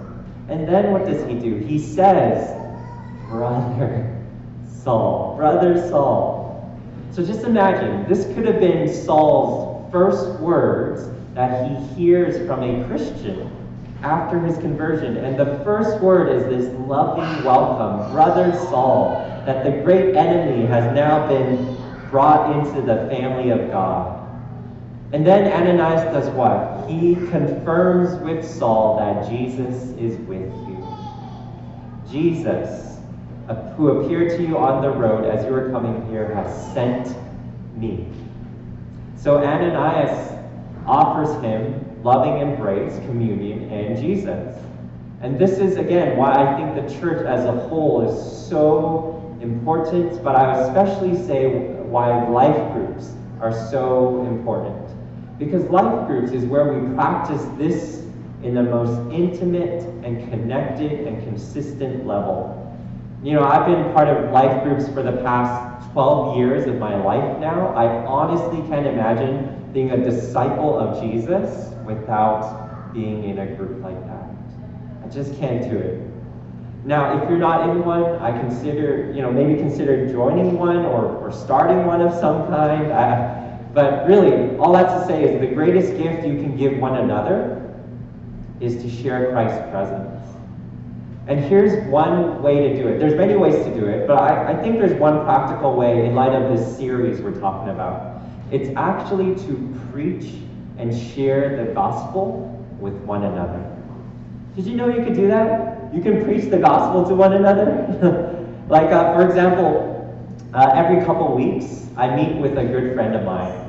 And 0.48 0.68
then 0.68 0.92
what 0.92 1.06
does 1.06 1.26
he 1.26 1.38
do? 1.38 1.56
He 1.56 1.78
says, 1.78 2.54
Brother 3.28 4.14
Saul, 4.82 5.36
Brother 5.36 5.88
Saul. 5.88 6.78
So 7.12 7.24
just 7.24 7.44
imagine, 7.44 8.06
this 8.06 8.26
could 8.34 8.46
have 8.46 8.60
been 8.60 8.92
Saul's 8.92 9.90
first 9.90 10.38
words 10.38 11.08
that 11.34 11.66
he 11.66 11.76
hears 11.94 12.46
from 12.46 12.62
a 12.62 12.86
Christian 12.86 13.50
after 14.02 14.38
his 14.38 14.58
conversion. 14.58 15.16
And 15.16 15.38
the 15.38 15.58
first 15.64 15.98
word 16.02 16.28
is 16.30 16.44
this 16.44 16.72
loving 16.80 17.42
welcome, 17.42 18.12
Brother 18.12 18.52
Saul, 18.52 19.42
that 19.46 19.64
the 19.64 19.82
great 19.82 20.14
enemy 20.14 20.66
has 20.66 20.94
now 20.94 21.26
been 21.26 21.74
brought 22.10 22.54
into 22.54 22.82
the 22.82 23.08
family 23.08 23.50
of 23.50 23.70
God. 23.70 24.14
And 25.12 25.26
then 25.26 25.50
Ananias 25.50 26.04
does 26.12 26.28
what? 26.34 26.77
He 26.88 27.14
confirms 27.14 28.20
with 28.22 28.44
Saul 28.44 28.96
that 28.98 29.28
Jesus 29.30 29.90
is 29.98 30.16
with 30.20 30.50
you. 30.66 30.86
Jesus, 32.10 32.98
who 33.76 34.00
appeared 34.00 34.30
to 34.38 34.42
you 34.42 34.56
on 34.56 34.80
the 34.82 34.90
road 34.90 35.26
as 35.26 35.44
you 35.44 35.52
were 35.52 35.70
coming 35.70 36.08
here, 36.10 36.34
has 36.34 36.72
sent 36.72 37.14
me. 37.76 38.08
So 39.16 39.38
Ananias 39.44 40.32
offers 40.86 41.42
him 41.42 42.02
loving 42.02 42.40
embrace, 42.40 42.96
communion, 43.00 43.70
and 43.70 43.98
Jesus. 43.98 44.56
And 45.20 45.38
this 45.38 45.58
is, 45.58 45.76
again, 45.76 46.16
why 46.16 46.32
I 46.32 46.56
think 46.56 46.74
the 46.74 47.00
church 47.00 47.26
as 47.26 47.44
a 47.44 47.52
whole 47.68 48.08
is 48.08 48.48
so 48.48 49.36
important, 49.42 50.22
but 50.22 50.36
I 50.36 50.62
especially 50.62 51.16
say 51.26 51.48
why 51.82 52.28
life 52.28 52.72
groups 52.72 53.12
are 53.40 53.52
so 53.70 54.24
important. 54.26 54.77
Because 55.38 55.64
life 55.70 56.06
groups 56.06 56.32
is 56.32 56.44
where 56.44 56.72
we 56.72 56.94
practice 56.94 57.44
this 57.56 58.04
in 58.42 58.54
the 58.54 58.62
most 58.62 59.12
intimate 59.12 59.82
and 60.04 60.28
connected 60.30 61.06
and 61.06 61.22
consistent 61.24 62.06
level. 62.06 62.54
You 63.22 63.32
know, 63.32 63.42
I've 63.42 63.66
been 63.66 63.92
part 63.92 64.08
of 64.08 64.32
life 64.32 64.62
groups 64.62 64.88
for 64.88 65.02
the 65.02 65.12
past 65.22 65.90
12 65.92 66.36
years 66.36 66.66
of 66.66 66.76
my 66.76 66.96
life 67.02 67.38
now. 67.40 67.68
I 67.74 67.86
honestly 68.06 68.58
can't 68.68 68.86
imagine 68.86 69.70
being 69.72 69.90
a 69.90 69.96
disciple 69.96 70.78
of 70.78 71.00
Jesus 71.02 71.72
without 71.84 72.92
being 72.92 73.24
in 73.24 73.38
a 73.38 73.46
group 73.46 73.82
like 73.82 74.00
that. 74.06 74.30
I 75.04 75.08
just 75.08 75.38
can't 75.38 75.68
do 75.68 75.76
it. 75.76 76.08
Now, 76.84 77.20
if 77.20 77.28
you're 77.28 77.38
not 77.38 77.68
in 77.68 77.84
one, 77.84 78.04
I 78.22 78.30
consider, 78.38 79.12
you 79.12 79.20
know, 79.20 79.32
maybe 79.32 79.56
consider 79.58 80.10
joining 80.10 80.58
one 80.58 80.86
or, 80.86 81.06
or 81.16 81.32
starting 81.32 81.86
one 81.86 82.00
of 82.00 82.14
some 82.14 82.46
kind. 82.46 82.92
I, 82.92 83.37
but 83.78 84.08
really, 84.08 84.56
all 84.56 84.72
that's 84.72 84.92
to 84.92 85.06
say 85.06 85.22
is 85.22 85.40
the 85.40 85.54
greatest 85.54 85.96
gift 85.96 86.26
you 86.26 86.34
can 86.34 86.56
give 86.56 86.78
one 86.78 86.96
another 86.96 87.72
is 88.58 88.82
to 88.82 88.90
share 88.90 89.30
Christ's 89.30 89.70
presence. 89.70 90.20
And 91.28 91.38
here's 91.38 91.86
one 91.88 92.42
way 92.42 92.68
to 92.70 92.82
do 92.82 92.88
it. 92.88 92.98
There's 92.98 93.14
many 93.14 93.36
ways 93.36 93.54
to 93.54 93.72
do 93.72 93.86
it, 93.86 94.08
but 94.08 94.20
I, 94.20 94.52
I 94.52 94.56
think 94.60 94.80
there's 94.80 94.98
one 94.98 95.24
practical 95.24 95.76
way 95.76 96.04
in 96.04 96.16
light 96.16 96.32
of 96.32 96.50
this 96.50 96.76
series 96.76 97.20
we're 97.20 97.38
talking 97.38 97.68
about. 97.68 98.20
It's 98.50 98.68
actually 98.76 99.36
to 99.46 99.80
preach 99.92 100.28
and 100.76 100.92
share 100.92 101.64
the 101.64 101.72
gospel 101.72 102.60
with 102.80 102.94
one 103.04 103.22
another. 103.22 103.64
Did 104.56 104.66
you 104.66 104.74
know 104.74 104.88
you 104.88 105.04
could 105.04 105.14
do 105.14 105.28
that? 105.28 105.94
You 105.94 106.02
can 106.02 106.24
preach 106.24 106.50
the 106.50 106.58
gospel 106.58 107.08
to 107.08 107.14
one 107.14 107.34
another. 107.34 108.44
like, 108.68 108.90
uh, 108.90 109.14
for 109.14 109.24
example, 109.24 110.34
uh, 110.52 110.72
every 110.74 111.04
couple 111.06 111.32
weeks, 111.36 111.86
I 111.96 112.16
meet 112.16 112.34
with 112.38 112.58
a 112.58 112.64
good 112.64 112.94
friend 112.94 113.14
of 113.14 113.22
mine. 113.22 113.67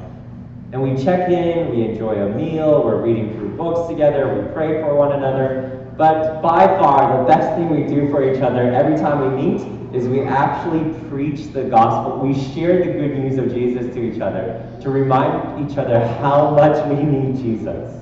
And 0.71 0.83
we 0.83 1.03
check 1.03 1.29
in, 1.29 1.71
we 1.71 1.83
enjoy 1.83 2.13
a 2.13 2.29
meal, 2.29 2.83
we're 2.83 3.01
reading 3.01 3.33
through 3.33 3.49
books 3.57 3.89
together, 3.89 4.33
we 4.33 4.53
pray 4.53 4.81
for 4.81 4.93
one 4.93 5.13
another. 5.13 5.87
But 5.97 6.41
by 6.41 6.65
far, 6.65 7.21
the 7.21 7.27
best 7.27 7.57
thing 7.57 7.69
we 7.69 7.87
do 7.87 8.09
for 8.11 8.23
each 8.23 8.41
other 8.41 8.71
every 8.71 8.95
time 8.95 9.35
we 9.35 9.43
meet 9.43 9.79
is 9.93 10.07
we 10.07 10.21
actually 10.21 10.93
preach 11.09 11.51
the 11.51 11.63
gospel. 11.63 12.19
We 12.19 12.33
share 12.53 12.77
the 12.77 12.91
good 12.93 13.17
news 13.17 13.37
of 13.39 13.51
Jesus 13.51 13.91
to 13.95 14.01
each 14.01 14.21
other 14.21 14.77
to 14.81 14.89
remind 14.89 15.69
each 15.69 15.77
other 15.77 16.05
how 16.19 16.51
much 16.51 16.85
we 16.87 17.03
need 17.03 17.37
Jesus. 17.37 17.95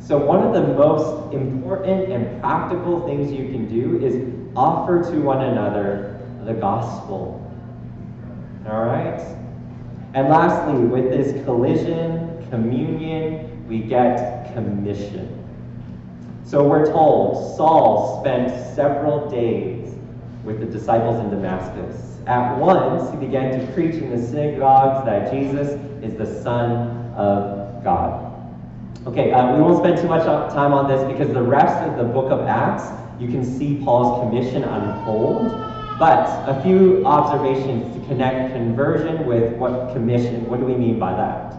So, 0.00 0.18
one 0.18 0.42
of 0.42 0.52
the 0.54 0.74
most 0.74 1.32
important 1.32 2.10
and 2.10 2.40
practical 2.40 3.06
things 3.06 3.30
you 3.30 3.48
can 3.50 3.68
do 3.68 4.04
is 4.04 4.16
offer 4.56 5.02
to 5.10 5.20
one 5.20 5.42
another 5.42 6.20
the 6.44 6.54
gospel. 6.54 7.40
All 8.66 8.84
right? 8.84 9.20
And 10.14 10.28
lastly, 10.28 10.78
with 10.84 11.10
this 11.10 11.44
collision, 11.44 12.46
communion, 12.48 13.66
we 13.66 13.80
get 13.80 14.54
commission. 14.54 15.44
So 16.44 16.68
we're 16.68 16.86
told 16.86 17.56
Saul 17.56 18.20
spent 18.20 18.76
several 18.76 19.28
days 19.28 19.92
with 20.44 20.60
the 20.60 20.66
disciples 20.66 21.18
in 21.18 21.30
Damascus. 21.30 22.18
At 22.28 22.56
once, 22.58 23.10
he 23.10 23.16
began 23.16 23.58
to 23.58 23.72
preach 23.72 23.96
in 23.96 24.10
the 24.10 24.24
synagogues 24.24 25.04
that 25.04 25.32
Jesus 25.32 25.72
is 26.00 26.16
the 26.16 26.42
Son 26.42 27.12
of 27.16 27.82
God. 27.82 28.30
Okay, 29.08 29.32
uh, 29.32 29.56
we 29.56 29.62
won't 29.62 29.78
spend 29.78 29.98
too 30.00 30.08
much 30.08 30.24
time 30.24 30.72
on 30.72 30.86
this 30.86 31.02
because 31.10 31.34
the 31.34 31.42
rest 31.42 31.76
of 31.88 31.98
the 31.98 32.04
book 32.04 32.30
of 32.30 32.46
Acts, 32.46 32.88
you 33.20 33.28
can 33.28 33.44
see 33.44 33.82
Paul's 33.84 34.20
commission 34.20 34.62
unfold. 34.62 35.63
But 35.98 36.48
a 36.48 36.60
few 36.62 37.06
observations 37.06 37.94
to 37.94 38.06
connect 38.08 38.52
conversion 38.52 39.26
with 39.26 39.52
what 39.54 39.92
commission. 39.92 40.46
What 40.48 40.58
do 40.58 40.66
we 40.66 40.74
mean 40.74 40.98
by 40.98 41.12
that? 41.12 41.54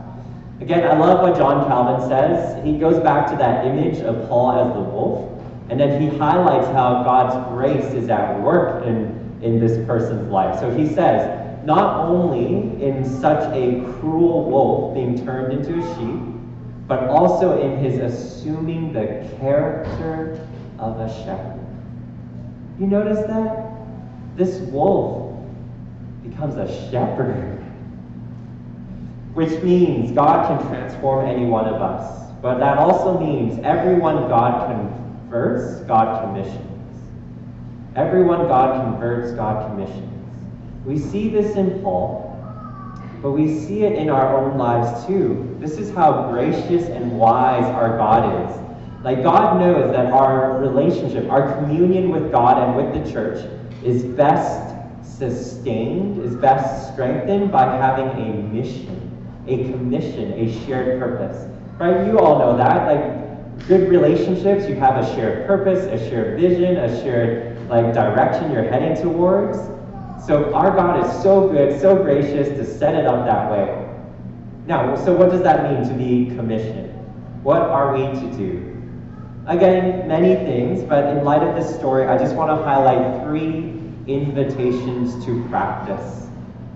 Again, 0.60 0.86
I 0.86 0.98
love 0.98 1.22
what 1.22 1.38
John 1.38 1.66
Calvin 1.68 2.08
says. 2.10 2.64
He 2.66 2.78
goes 2.78 3.02
back 3.02 3.30
to 3.32 3.38
that 3.38 3.66
image 3.66 4.00
of 4.00 4.28
Paul 4.28 4.52
as 4.52 4.74
the 4.74 4.82
wolf, 4.82 5.42
and 5.70 5.80
then 5.80 6.02
he 6.02 6.18
highlights 6.18 6.68
how 6.68 7.04
God's 7.04 7.48
grace 7.50 7.94
is 7.94 8.10
at 8.10 8.42
work 8.42 8.86
in, 8.86 9.40
in 9.42 9.60
this 9.60 9.86
person's 9.86 10.30
life. 10.30 10.60
So 10.60 10.70
he 10.70 10.88
says, 10.88 11.66
not 11.66 12.06
only 12.06 12.82
in 12.84 13.04
such 13.04 13.44
a 13.54 13.84
cruel 14.00 14.50
wolf 14.50 14.94
being 14.94 15.26
turned 15.26 15.54
into 15.54 15.80
a 15.80 15.96
sheep, 15.96 16.22
but 16.88 17.06
also 17.10 17.60
in 17.62 17.78
his 17.84 18.00
assuming 18.00 18.94
the 18.94 19.28
character 19.40 20.48
of 20.78 21.00
a 21.00 21.10
shepherd. 21.24 21.60
You 22.80 22.88
notice 22.88 23.26
that? 23.28 23.75
This 24.36 24.60
wolf 24.60 25.34
becomes 26.24 26.56
a 26.56 26.68
shepherd, 26.92 27.64
which 29.34 29.62
means 29.64 30.12
God 30.12 30.48
can 30.48 30.68
transform 30.68 31.26
any 31.26 31.46
one 31.46 31.66
of 31.66 31.82
us. 31.82 32.32
But 32.42 32.60
that 32.60 32.78
also 32.78 33.18
means 33.18 33.60
everyone 33.64 34.28
God 34.28 34.68
converts, 34.68 35.82
God 35.88 36.22
commissions. 36.26 36.62
Everyone 37.96 38.48
God 38.48 38.82
converts, 38.84 39.32
God 39.32 39.70
commissions. 39.70 40.12
We 40.86 41.00
see 41.00 41.30
this 41.30 41.56
in 41.56 41.82
Paul, 41.82 42.38
but 43.22 43.32
we 43.32 43.58
see 43.58 43.84
it 43.84 43.94
in 43.94 44.10
our 44.10 44.38
own 44.38 44.58
lives 44.58 45.06
too. 45.08 45.56
This 45.62 45.78
is 45.78 45.96
how 45.96 46.30
gracious 46.30 46.88
and 46.90 47.18
wise 47.18 47.64
our 47.64 47.98
God 47.98 48.50
is. 48.50 49.04
Like, 49.04 49.24
God 49.24 49.60
knows 49.60 49.92
that 49.92 50.12
our 50.12 50.60
relationship, 50.60 51.30
our 51.32 51.56
communion 51.56 52.10
with 52.10 52.32
God 52.32 52.58
and 52.62 52.76
with 52.76 53.06
the 53.06 53.12
church 53.12 53.50
is 53.86 54.04
best 54.04 54.76
sustained, 55.04 56.22
is 56.22 56.36
best 56.36 56.92
strengthened 56.92 57.52
by 57.52 57.64
having 57.64 58.08
a 58.08 58.44
mission, 58.52 59.46
a 59.48 59.72
commission, 59.72 60.34
a 60.34 60.66
shared 60.66 61.00
purpose. 61.00 61.48
Right? 61.78 62.08
You 62.08 62.20
all 62.20 62.40
know 62.40 62.58
that. 62.58 62.88
Like, 62.88 63.68
good 63.68 63.90
relationships, 63.90 64.68
you 64.68 64.76
have 64.76 65.04
a 65.04 65.16
shared 65.16 65.48
purpose, 65.48 65.86
a 65.86 65.98
shared 66.10 66.40
vision, 66.40 66.78
a 66.78 67.02
shared 67.02 67.70
like 67.70 67.94
direction 67.94 68.52
you're 68.52 68.64
heading 68.64 69.02
towards. 69.02 69.58
So 70.26 70.54
our 70.54 70.76
God 70.76 71.06
is 71.06 71.24
so 71.24 71.48
good, 71.50 71.80
so 71.80 71.96
gracious 71.96 72.50
to 72.50 72.66
set 72.66 72.96
it 72.96 73.06
up 73.06 73.26
that 73.26 73.52
way. 73.52 73.82
Now, 74.68 74.96
so 74.96 75.14
what 75.14 75.30
does 75.30 75.44
that 75.44 75.72
mean 75.72 75.88
to 75.88 75.94
be 75.94 76.36
commissioned? 76.36 76.92
What 77.44 77.62
are 77.62 77.94
we 77.94 78.20
to 78.20 78.38
do? 78.38 78.72
Again, 79.48 80.08
many 80.08 80.34
things, 80.34 80.84
but 80.84 81.06
in 81.16 81.24
light 81.24 81.44
of 81.44 81.56
this 81.56 81.74
story, 81.76 82.08
I 82.08 82.18
just 82.18 82.36
want 82.36 82.50
to 82.50 82.64
highlight 82.66 83.24
three 83.24 83.75
invitations 84.08 85.24
to 85.26 85.44
practice. 85.50 86.28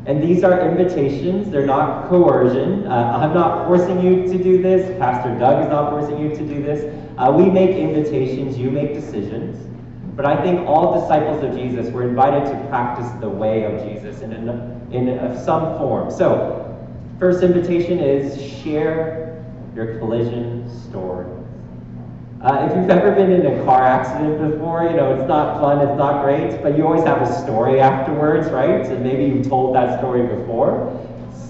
And 0.05 0.23
these 0.23 0.43
are 0.43 0.67
invitations, 0.67 1.51
they're 1.51 1.65
not 1.65 2.09
coercion. 2.09 2.87
Uh, 2.87 3.17
I'm 3.21 3.33
not 3.33 3.67
forcing 3.67 4.01
you 4.01 4.23
to 4.23 4.43
do 4.43 4.61
this, 4.61 4.97
Pastor 4.97 5.37
Doug 5.37 5.63
is 5.65 5.69
not 5.69 5.91
forcing 5.91 6.19
you 6.19 6.29
to 6.29 6.47
do 6.47 6.63
this. 6.63 6.95
Uh, 7.17 7.31
we 7.31 7.49
make 7.49 7.71
invitations, 7.71 8.57
you 8.57 8.71
make 8.71 8.93
decisions. 8.93 9.65
But 10.15 10.25
I 10.25 10.41
think 10.41 10.67
all 10.67 10.99
disciples 10.99 11.43
of 11.43 11.55
Jesus 11.55 11.91
were 11.93 12.07
invited 12.07 12.45
to 12.45 12.67
practice 12.67 13.09
the 13.21 13.29
way 13.29 13.63
of 13.63 13.87
Jesus 13.87 14.21
in, 14.21 14.33
in, 14.33 15.07
in 15.07 15.45
some 15.45 15.77
form. 15.77 16.11
So, 16.11 16.89
first 17.19 17.43
invitation 17.43 17.99
is 17.99 18.41
share 18.63 19.45
your 19.75 19.99
collision 19.99 20.69
story. 20.89 21.38
Uh, 22.41 22.69
if 22.71 22.77
you've 22.77 22.89
ever 22.89 23.11
been 23.11 23.31
in 23.33 23.45
a 23.45 23.63
car 23.65 23.83
accident 23.83 24.39
before, 24.39 24.83
you 24.83 24.95
know, 24.95 25.13
it's 25.13 25.27
not 25.27 25.59
fun, 25.59 25.85
it's 25.85 25.97
not 25.97 26.23
great, 26.23 26.63
but 26.63 26.77
you 26.77 26.85
always 26.85 27.03
have 27.03 27.21
a 27.21 27.41
story 27.43 27.81
afterwards, 27.81 28.49
right? 28.49 28.85
And 28.85 29.03
maybe 29.03 29.25
you've 29.25 29.49
told 29.49 29.75
that 29.75 29.99
story 29.99 30.25
before. 30.25 30.97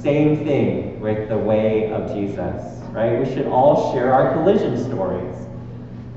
Same 0.01 0.43
thing 0.43 0.99
with 0.99 1.29
the 1.29 1.37
way 1.37 1.91
of 1.91 2.11
Jesus, 2.11 2.81
right? 2.89 3.19
We 3.19 3.31
should 3.31 3.45
all 3.45 3.93
share 3.93 4.11
our 4.11 4.33
collision 4.33 4.83
stories 4.83 5.35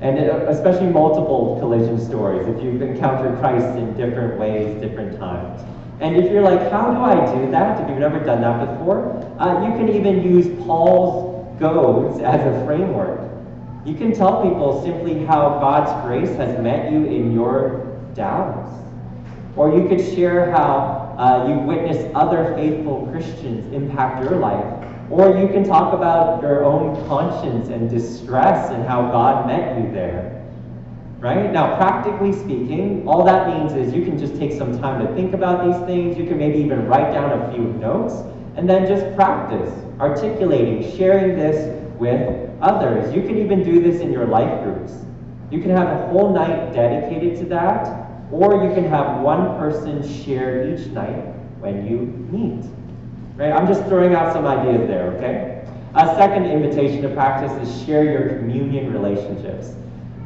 and 0.01 0.17
especially 0.17 0.87
multiple 0.87 1.57
collision 1.59 2.03
stories 2.03 2.47
if 2.47 2.63
you've 2.63 2.81
encountered 2.81 3.37
Christ 3.39 3.77
in 3.77 3.95
different 3.95 4.39
ways, 4.39 4.81
different 4.81 5.19
times. 5.19 5.61
And 6.01 6.17
if 6.17 6.31
you're 6.31 6.41
like, 6.41 6.71
how 6.71 6.91
do 6.91 6.99
I 6.99 7.33
do 7.35 7.51
that? 7.51 7.79
If 7.79 7.89
you've 7.89 7.99
never 7.99 8.19
done 8.19 8.41
that 8.41 8.67
before, 8.67 9.13
uh, 9.39 9.65
you 9.67 9.71
can 9.77 9.87
even 9.89 10.23
use 10.23 10.47
Paul's 10.65 11.59
goads 11.59 12.19
as 12.21 12.41
a 12.41 12.65
framework. 12.65 13.32
You 13.85 13.95
can 13.95 14.13
tell 14.13 14.41
people 14.41 14.83
simply 14.83 15.25
how 15.25 15.59
God's 15.59 15.91
grace 16.05 16.35
has 16.37 16.57
met 16.61 16.91
you 16.91 17.05
in 17.05 17.33
your 17.33 17.97
doubts. 18.15 18.71
Or 19.55 19.77
you 19.77 19.87
could 19.87 19.99
share 20.15 20.51
how 20.51 21.15
uh, 21.17 21.47
you 21.47 21.59
witnessed 21.59 22.13
other 22.15 22.53
faithful 22.55 23.07
Christians 23.11 23.71
impact 23.73 24.23
your 24.23 24.37
life 24.37 24.83
or 25.13 25.37
you 25.37 25.47
can 25.47 25.63
talk 25.63 25.93
about 25.93 26.41
your 26.41 26.65
own 26.65 26.95
conscience 27.07 27.69
and 27.69 27.87
distress 27.87 28.71
and 28.71 28.83
how 28.87 29.01
God 29.11 29.45
met 29.45 29.77
you 29.77 29.91
there. 29.91 30.43
Right? 31.19 31.51
Now, 31.51 31.77
practically 31.77 32.33
speaking, 32.33 33.07
all 33.07 33.23
that 33.25 33.47
means 33.47 33.73
is 33.73 33.93
you 33.93 34.03
can 34.03 34.17
just 34.17 34.35
take 34.37 34.51
some 34.53 34.79
time 34.79 35.05
to 35.05 35.13
think 35.13 35.33
about 35.33 35.65
these 35.65 35.85
things. 35.85 36.17
You 36.17 36.25
can 36.25 36.37
maybe 36.37 36.57
even 36.57 36.87
write 36.87 37.13
down 37.13 37.31
a 37.31 37.53
few 37.53 37.63
notes 37.63 38.15
and 38.55 38.67
then 38.67 38.87
just 38.87 39.15
practice 39.15 39.71
articulating, 39.99 40.97
sharing 40.97 41.37
this 41.37 41.79
with 41.99 42.49
others. 42.63 43.13
You 43.13 43.21
can 43.21 43.37
even 43.37 43.63
do 43.63 43.81
this 43.81 44.01
in 44.01 44.11
your 44.11 44.25
life 44.25 44.63
groups. 44.63 44.93
You 45.51 45.61
can 45.61 45.69
have 45.69 45.87
a 45.87 46.07
whole 46.07 46.33
night 46.33 46.73
dedicated 46.73 47.37
to 47.39 47.45
that, 47.45 48.07
or 48.31 48.63
you 48.63 48.73
can 48.73 48.85
have 48.85 49.21
one 49.21 49.59
person 49.59 50.01
share 50.23 50.73
each 50.73 50.87
night 50.87 51.35
when 51.59 51.85
you 51.85 51.99
meet. 52.31 52.65
Right? 53.35 53.51
I'm 53.51 53.67
just 53.67 53.85
throwing 53.85 54.15
out 54.15 54.33
some 54.33 54.47
ideas 54.47 54.87
there, 54.87 55.11
okay? 55.13 55.67
A 55.95 56.07
second 56.15 56.45
invitation 56.45 57.03
to 57.03 57.09
practice 57.09 57.51
is 57.61 57.85
share 57.85 58.03
your 58.03 58.39
communion 58.39 58.91
relationships. 58.93 59.73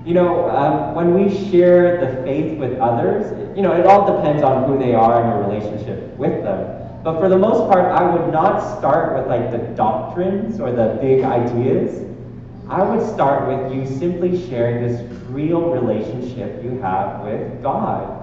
You 0.05 0.13
know, 0.13 0.49
um, 0.49 0.95
when 0.95 1.13
we 1.13 1.29
share 1.49 1.99
the 1.99 2.23
faith 2.23 2.57
with 2.57 2.79
others, 2.79 3.25
you 3.57 3.61
know, 3.61 3.73
it 3.73 3.85
all 3.85 4.15
depends 4.15 4.43
on 4.43 4.63
who 4.63 4.79
they 4.79 4.93
are 4.93 5.21
and 5.21 5.29
your 5.29 5.49
relationship 5.49 6.15
with 6.17 6.43
them. 6.43 6.77
But 7.03 7.19
for 7.19 7.27
the 7.27 7.37
most 7.37 7.69
part, 7.71 7.85
I 7.85 8.09
would 8.09 8.31
not 8.31 8.77
start 8.77 9.17
with 9.17 9.27
like 9.27 9.51
the 9.51 9.59
doctrines 9.75 10.61
or 10.61 10.71
the 10.71 10.97
big 11.01 11.23
ideas. 11.23 12.03
I 12.69 12.83
would 12.83 13.07
start 13.13 13.47
with 13.47 13.73
you 13.73 13.97
simply 13.97 14.47
sharing 14.49 14.85
this 14.85 15.01
real 15.29 15.71
relationship 15.71 16.61
you 16.63 16.79
have 16.81 17.21
with 17.21 17.61
God 17.61 18.13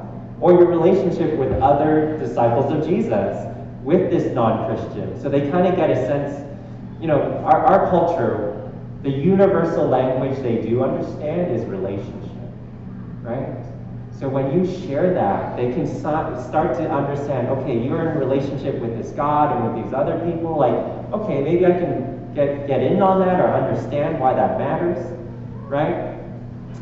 or 0.40 0.52
your 0.52 0.66
relationship 0.66 1.38
with 1.38 1.52
other 1.62 2.18
disciples 2.18 2.70
of 2.70 2.86
Jesus 2.86 3.50
with 3.82 4.10
this 4.10 4.34
non-Christian. 4.34 5.20
So 5.22 5.30
they 5.30 5.50
kind 5.50 5.66
of 5.66 5.76
get 5.76 5.90
a 5.90 5.96
sense, 6.06 6.46
you 7.00 7.06
know, 7.06 7.20
our, 7.44 7.64
our 7.64 7.90
culture, 7.90 8.70
the 9.02 9.10
universal 9.10 9.86
language 9.88 10.38
they 10.42 10.60
do 10.60 10.82
understand 10.82 11.54
is 11.54 11.64
relationship, 11.66 12.30
right? 13.22 13.64
So 14.18 14.28
when 14.28 14.52
you 14.52 14.64
share 14.86 15.12
that, 15.14 15.56
they 15.56 15.72
can 15.72 15.86
start 15.86 16.76
to 16.76 16.90
understand, 16.90 17.48
okay, 17.48 17.78
you're 17.78 18.10
in 18.10 18.18
relationship 18.18 18.76
with 18.76 18.96
this 18.96 19.10
God 19.12 19.56
and 19.56 19.74
with 19.74 19.84
these 19.84 19.94
other 19.94 20.18
people, 20.30 20.56
like, 20.58 20.74
okay, 21.12 21.42
maybe 21.42 21.66
I 21.66 21.72
can 21.72 22.13
get, 22.34 22.66
get 22.66 22.82
in 22.82 23.00
on 23.00 23.20
that 23.20 23.40
or 23.40 23.52
understand 23.52 24.18
why 24.18 24.34
that 24.34 24.58
matters, 24.58 24.98
right? 25.68 26.18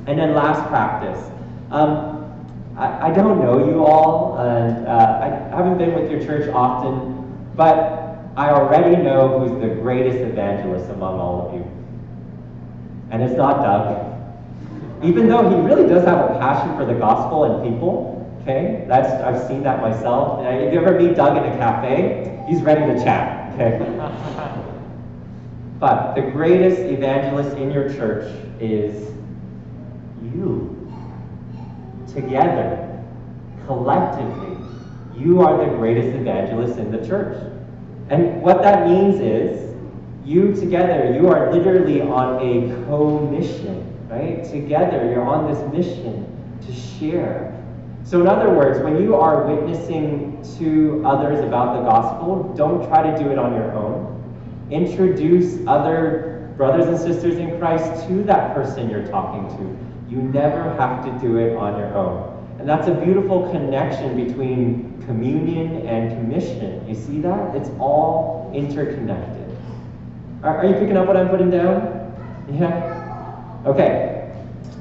And 0.07 0.19
then 0.19 0.35
last 0.35 0.67
practice. 0.69 1.31
Um, 1.71 2.13
I, 2.77 3.11
I 3.11 3.13
don't 3.13 3.39
know 3.41 3.67
you 3.67 3.85
all, 3.85 4.39
and 4.39 4.87
uh, 4.87 5.51
I 5.53 5.57
haven't 5.57 5.79
been 5.79 5.95
with 5.95 6.11
your 6.11 6.21
church 6.21 6.49
often, 6.53 7.51
but 7.55 8.19
I 8.37 8.51
already 8.51 8.97
know 8.97 9.39
who's 9.39 9.61
the 9.61 9.75
greatest 9.81 10.19
evangelist 10.19 10.91
among 10.91 11.21
all 11.21 11.49
of 11.49 11.55
you. 11.55 11.71
And 13.11 13.23
it's 13.23 13.37
not 13.37 13.63
Doug. 13.63 14.09
Even 15.05 15.29
though 15.29 15.49
he 15.51 15.57
really 15.57 15.87
does 15.87 16.05
have 16.07 16.31
a 16.31 16.39
passion 16.39 16.75
for 16.77 16.87
the 16.87 16.95
gospel 16.95 17.45
and 17.45 17.71
people, 17.71 18.39
okay? 18.43 18.85
That's 18.89 19.11
I've 19.23 19.47
seen 19.49 19.63
that 19.65 19.83
myself. 19.83 20.45
If 20.47 20.73
you 20.73 20.81
ever 20.81 20.99
meet 20.99 21.15
Doug 21.15 21.37
in 21.37 21.45
a 21.45 21.57
cafe, 21.59 22.43
he's 22.49 22.63
ready 22.63 22.87
to 22.87 23.05
chat, 23.05 23.53
okay? 23.55 24.69
but 25.83 26.15
the 26.15 26.23
greatest 26.23 26.81
evangelist 26.81 27.57
in 27.57 27.73
your 27.73 27.93
church 27.93 28.33
is 28.61 29.13
you 30.23 30.89
together, 32.07 33.05
collectively, 33.67 34.57
you 35.19 35.43
are 35.43 35.59
the 35.59 35.75
greatest 35.75 36.17
evangelist 36.17 36.79
in 36.79 36.93
the 36.93 37.05
church. 37.05 37.37
And 38.11 38.41
what 38.43 38.63
that 38.63 38.89
means 38.89 39.19
is, 39.19 39.75
you 40.25 40.55
together, 40.55 41.19
you 41.21 41.27
are 41.27 41.53
literally 41.53 42.01
on 42.01 42.37
a 42.37 42.87
co-mission, 42.87 44.09
right? 44.09 44.45
Together, 44.45 45.11
you're 45.11 45.27
on 45.27 45.53
this 45.53 45.73
mission 45.73 46.25
to 46.65 46.73
share. 46.73 47.61
So, 48.05 48.21
in 48.21 48.29
other 48.29 48.55
words, 48.55 48.79
when 48.85 49.03
you 49.03 49.17
are 49.17 49.53
witnessing 49.53 50.47
to 50.59 51.03
others 51.05 51.41
about 51.41 51.77
the 51.77 51.83
gospel, 51.91 52.55
don't 52.57 52.87
try 52.87 53.03
to 53.03 53.19
do 53.21 53.33
it 53.33 53.39
on 53.39 53.55
your 53.55 53.73
own. 53.73 54.13
Introduce 54.73 55.59
other 55.67 56.51
brothers 56.57 56.87
and 56.87 56.99
sisters 56.99 57.37
in 57.37 57.59
Christ 57.59 58.09
to 58.09 58.23
that 58.23 58.55
person 58.55 58.89
you're 58.89 59.07
talking 59.07 59.47
to. 59.59 60.11
You 60.11 60.23
never 60.23 60.63
have 60.77 61.05
to 61.05 61.11
do 61.21 61.37
it 61.37 61.55
on 61.59 61.79
your 61.79 61.95
own. 61.95 62.57
And 62.59 62.67
that's 62.67 62.89
a 62.89 62.95
beautiful 62.95 63.51
connection 63.51 64.17
between 64.17 65.03
communion 65.05 65.87
and 65.87 66.11
commission. 66.17 66.89
You 66.89 66.95
see 66.95 67.21
that? 67.21 67.55
It's 67.55 67.69
all 67.79 68.51
interconnected. 68.55 69.55
Are, 70.43 70.57
are 70.59 70.67
you 70.67 70.73
picking 70.75 70.97
up 70.97 71.07
what 71.07 71.19
I'm 71.19 71.29
putting 71.29 71.51
down? 71.51 72.15
Yeah? 72.51 73.63
Okay. 73.67 74.35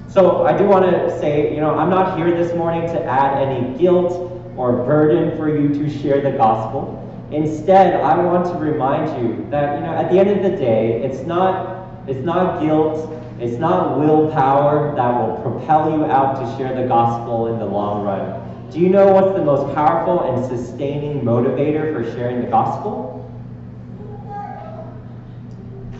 So 0.07 0.45
I 0.45 0.57
do 0.57 0.63
want 0.63 0.85
to 0.85 1.19
say, 1.19 1.53
you 1.53 1.59
know, 1.59 1.75
I'm 1.77 1.89
not 1.89 2.17
here 2.17 2.31
this 2.31 2.55
morning 2.55 2.87
to 2.93 3.03
add 3.03 3.45
any 3.45 3.77
guilt 3.77 4.31
or 4.55 4.71
burden 4.85 5.37
for 5.37 5.49
you 5.49 5.67
to 5.67 5.89
share 5.99 6.21
the 6.21 6.31
gospel. 6.37 6.97
Instead, 7.31 8.01
I 8.01 8.17
want 8.23 8.45
to 8.47 8.53
remind 8.55 9.25
you 9.25 9.47
that, 9.51 9.79
you 9.79 9.85
know, 9.85 9.93
at 9.93 10.11
the 10.11 10.19
end 10.19 10.31
of 10.31 10.43
the 10.43 10.57
day, 10.57 11.01
it's 11.01 11.21
not, 11.21 11.87
it's 12.05 12.25
not 12.25 12.61
guilt, 12.61 13.09
it's 13.39 13.57
not 13.57 13.97
willpower 13.99 14.93
that 14.95 15.11
will 15.17 15.41
propel 15.41 15.97
you 15.97 16.05
out 16.05 16.35
to 16.35 16.57
share 16.57 16.75
the 16.75 16.87
gospel 16.87 17.47
in 17.47 17.57
the 17.57 17.65
long 17.65 18.03
run. 18.03 18.69
Do 18.69 18.79
you 18.79 18.89
know 18.89 19.07
what's 19.13 19.33
the 19.37 19.43
most 19.43 19.73
powerful 19.73 20.21
and 20.21 20.45
sustaining 20.45 21.21
motivator 21.21 21.93
for 21.93 22.03
sharing 22.15 22.41
the 22.41 22.47
gospel? 22.47 23.17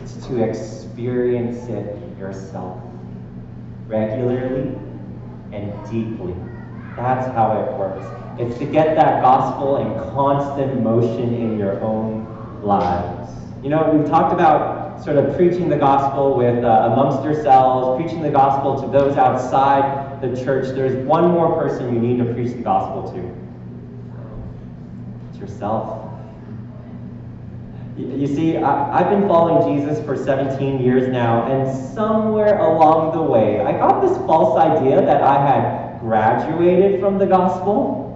It's 0.04 0.26
to 0.28 0.44
experience 0.44 1.68
it 1.70 1.98
yourself 2.20 2.82
regularly 3.88 4.78
and 5.54 5.74
deeply. 5.90 6.36
That's 6.96 7.28
how 7.34 7.60
it 7.60 7.78
works. 7.78 8.06
It's 8.40 8.58
to 8.60 8.66
get 8.66 8.96
that 8.96 9.22
gospel 9.22 9.78
in 9.78 9.94
constant 10.14 10.82
motion 10.82 11.34
in 11.34 11.58
your 11.58 11.80
own 11.82 12.62
lives. 12.64 13.32
You 13.64 13.70
know, 13.70 13.92
we've 13.94 14.08
talked 14.08 14.34
about 14.34 15.04
sort 15.04 15.18
of 15.18 15.36
preaching 15.36 15.70
the 15.70 15.78
gospel 15.78 16.36
with 16.36 16.64
uh, 16.64 16.90
amongst 16.92 17.24
yourselves, 17.24 18.02
preaching 18.02 18.22
the 18.22 18.30
gospel 18.30 18.82
to 18.82 18.88
those 18.92 19.18
outside 19.18 20.22
the 20.22 20.44
church. 20.44 20.76
There's 20.76 21.06
one 21.06 21.32
more 21.32 21.62
person 21.62 21.94
you 21.94 22.00
need 22.00 22.18
to 22.26 22.34
preach 22.34 22.52
the 22.56 22.62
gospel 22.62 23.12
to. 23.14 23.20
It's 25.30 25.40
yourself. 25.40 26.08
You 27.98 28.28
see, 28.28 28.58
I, 28.58 29.00
have 29.00 29.10
been 29.10 29.28
following 29.28 29.78
Jesus 29.78 30.04
for 30.06 30.16
17 30.16 30.82
years 30.82 31.10
now, 31.10 31.46
and 31.46 31.94
somewhere 31.94 32.58
along 32.60 33.12
the 33.14 33.22
way, 33.22 33.62
I 33.62 33.74
got 33.74 34.02
this 34.02 34.18
false 34.26 34.58
idea 34.58 35.02
that 35.02 35.22
I 35.22 35.46
had 35.46 35.91
graduated 36.02 37.00
from 37.00 37.18
the 37.18 37.26
gospel. 37.26 38.00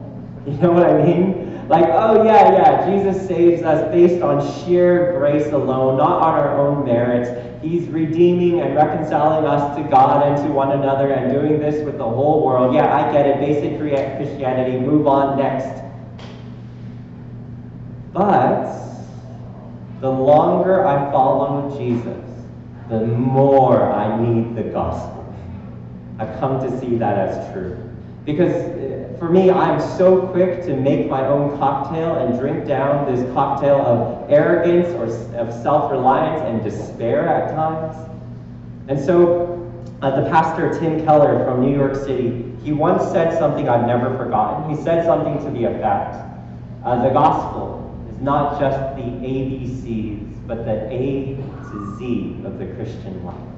You 0.46 0.54
know 0.60 0.74
what 0.74 0.86
I 0.88 1.04
mean? 1.04 1.68
Like, 1.68 1.86
oh 1.86 2.24
yeah, 2.24 2.52
yeah, 2.54 2.86
Jesus 2.88 3.28
saves 3.28 3.64
us 3.64 3.92
based 3.92 4.22
on 4.22 4.40
sheer 4.64 5.18
grace 5.18 5.52
alone, 5.52 5.98
not 5.98 6.22
on 6.22 6.36
our 6.36 6.60
own 6.60 6.86
merits. 6.86 7.32
He's 7.64 7.88
redeeming 7.88 8.62
and 8.62 8.76
reconciling 8.76 9.48
us 9.48 9.76
to 9.76 9.84
God 9.90 10.28
and 10.28 10.46
to 10.46 10.54
one 10.54 10.74
another 10.74 11.12
and 11.12 11.32
doing 11.32 11.60
this 11.60 11.84
with 11.84 11.98
the 11.98 12.04
whole 12.04 12.46
world. 12.46 12.76
Yeah, 12.76 12.96
I 12.96 13.12
get 13.12 13.26
it. 13.26 13.40
Basic 13.40 13.80
Christianity. 13.80 14.78
Move 14.78 15.08
on 15.08 15.40
next. 15.40 15.82
But 18.14 18.72
the 20.02 20.12
longer 20.12 20.86
I 20.86 21.12
follow 21.12 21.76
Jesus, 21.76 22.24
the 22.90 23.00
more 23.08 23.92
I 23.92 24.22
need 24.22 24.56
the 24.56 24.70
gospel. 24.70 25.15
I've 26.20 26.40
come 26.40 26.62
to 26.62 26.80
see 26.80 26.96
that 26.98 27.18
as 27.18 27.54
true. 27.54 27.78
Because 28.26 28.54
uh, 28.54 29.18
for 29.20 29.30
me, 29.30 29.52
I'm 29.52 29.80
so 29.98 30.28
quick 30.28 30.64
to 30.66 30.76
make 30.76 31.10
my 31.10 31.26
own 31.26 31.58
cocktail 31.58 32.16
and 32.16 32.40
drink 32.40 32.68
down 32.68 33.14
this 33.14 33.22
cocktail 33.34 33.78
of 33.78 34.32
arrogance 34.32 34.90
or 34.96 35.06
of 35.38 35.54
self 35.62 35.92
reliance 35.92 36.42
and 36.42 36.64
despair 36.64 37.28
at 37.28 37.56
times. 37.56 37.96
And 38.88 39.00
so, 39.00 39.72
uh, 40.02 40.22
the 40.22 40.30
pastor 40.30 40.78
Tim 40.80 41.06
Keller 41.06 41.44
from 41.46 41.62
New 41.62 41.76
York 41.76 41.96
City, 41.96 42.52
he 42.64 42.72
once 42.72 43.04
said 43.12 43.38
something 43.38 43.70
I've 43.70 43.88
never 43.88 44.16
forgotten. 44.18 44.76
He 44.76 44.84
said 44.84 45.06
something 45.06 45.38
to 45.46 45.52
the 45.52 45.66
effect 45.66 46.16
uh, 46.84 47.04
The 47.04 47.10
gospel 47.10 47.82
is 48.10 48.22
not 48.22 48.60
just 48.60 48.96
the 48.96 49.04
ABCs, 49.04 50.48
but 50.48 50.66
the 50.66 50.92
A 50.92 51.36
to 51.36 51.98
Z 51.98 52.42
of 52.46 52.60
the 52.60 52.68
Christian 52.76 53.24
life. 53.24 53.55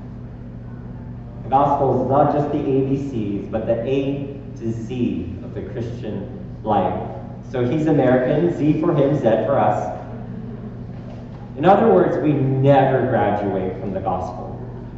Gospel 1.50 2.04
is 2.04 2.10
not 2.10 2.34
just 2.34 2.52
the 2.52 2.58
ABCs, 2.58 3.50
but 3.50 3.66
the 3.66 3.82
A 3.86 4.40
to 4.58 4.72
Z 4.72 5.34
of 5.44 5.54
the 5.54 5.62
Christian 5.62 6.62
life. 6.64 7.10
So 7.52 7.66
he's 7.66 7.88
American, 7.88 8.58
Z 8.58 8.82
for 8.82 8.94
him, 8.94 9.16
Z 9.16 9.22
for 9.46 9.58
us. 9.58 9.98
In 11.58 11.66
other 11.66 11.92
words, 11.92 12.18
we 12.18 12.34
never 12.34 13.08
graduate 13.08 13.80
from 13.80 13.94
the 13.94 14.00
gospel. 14.00 14.54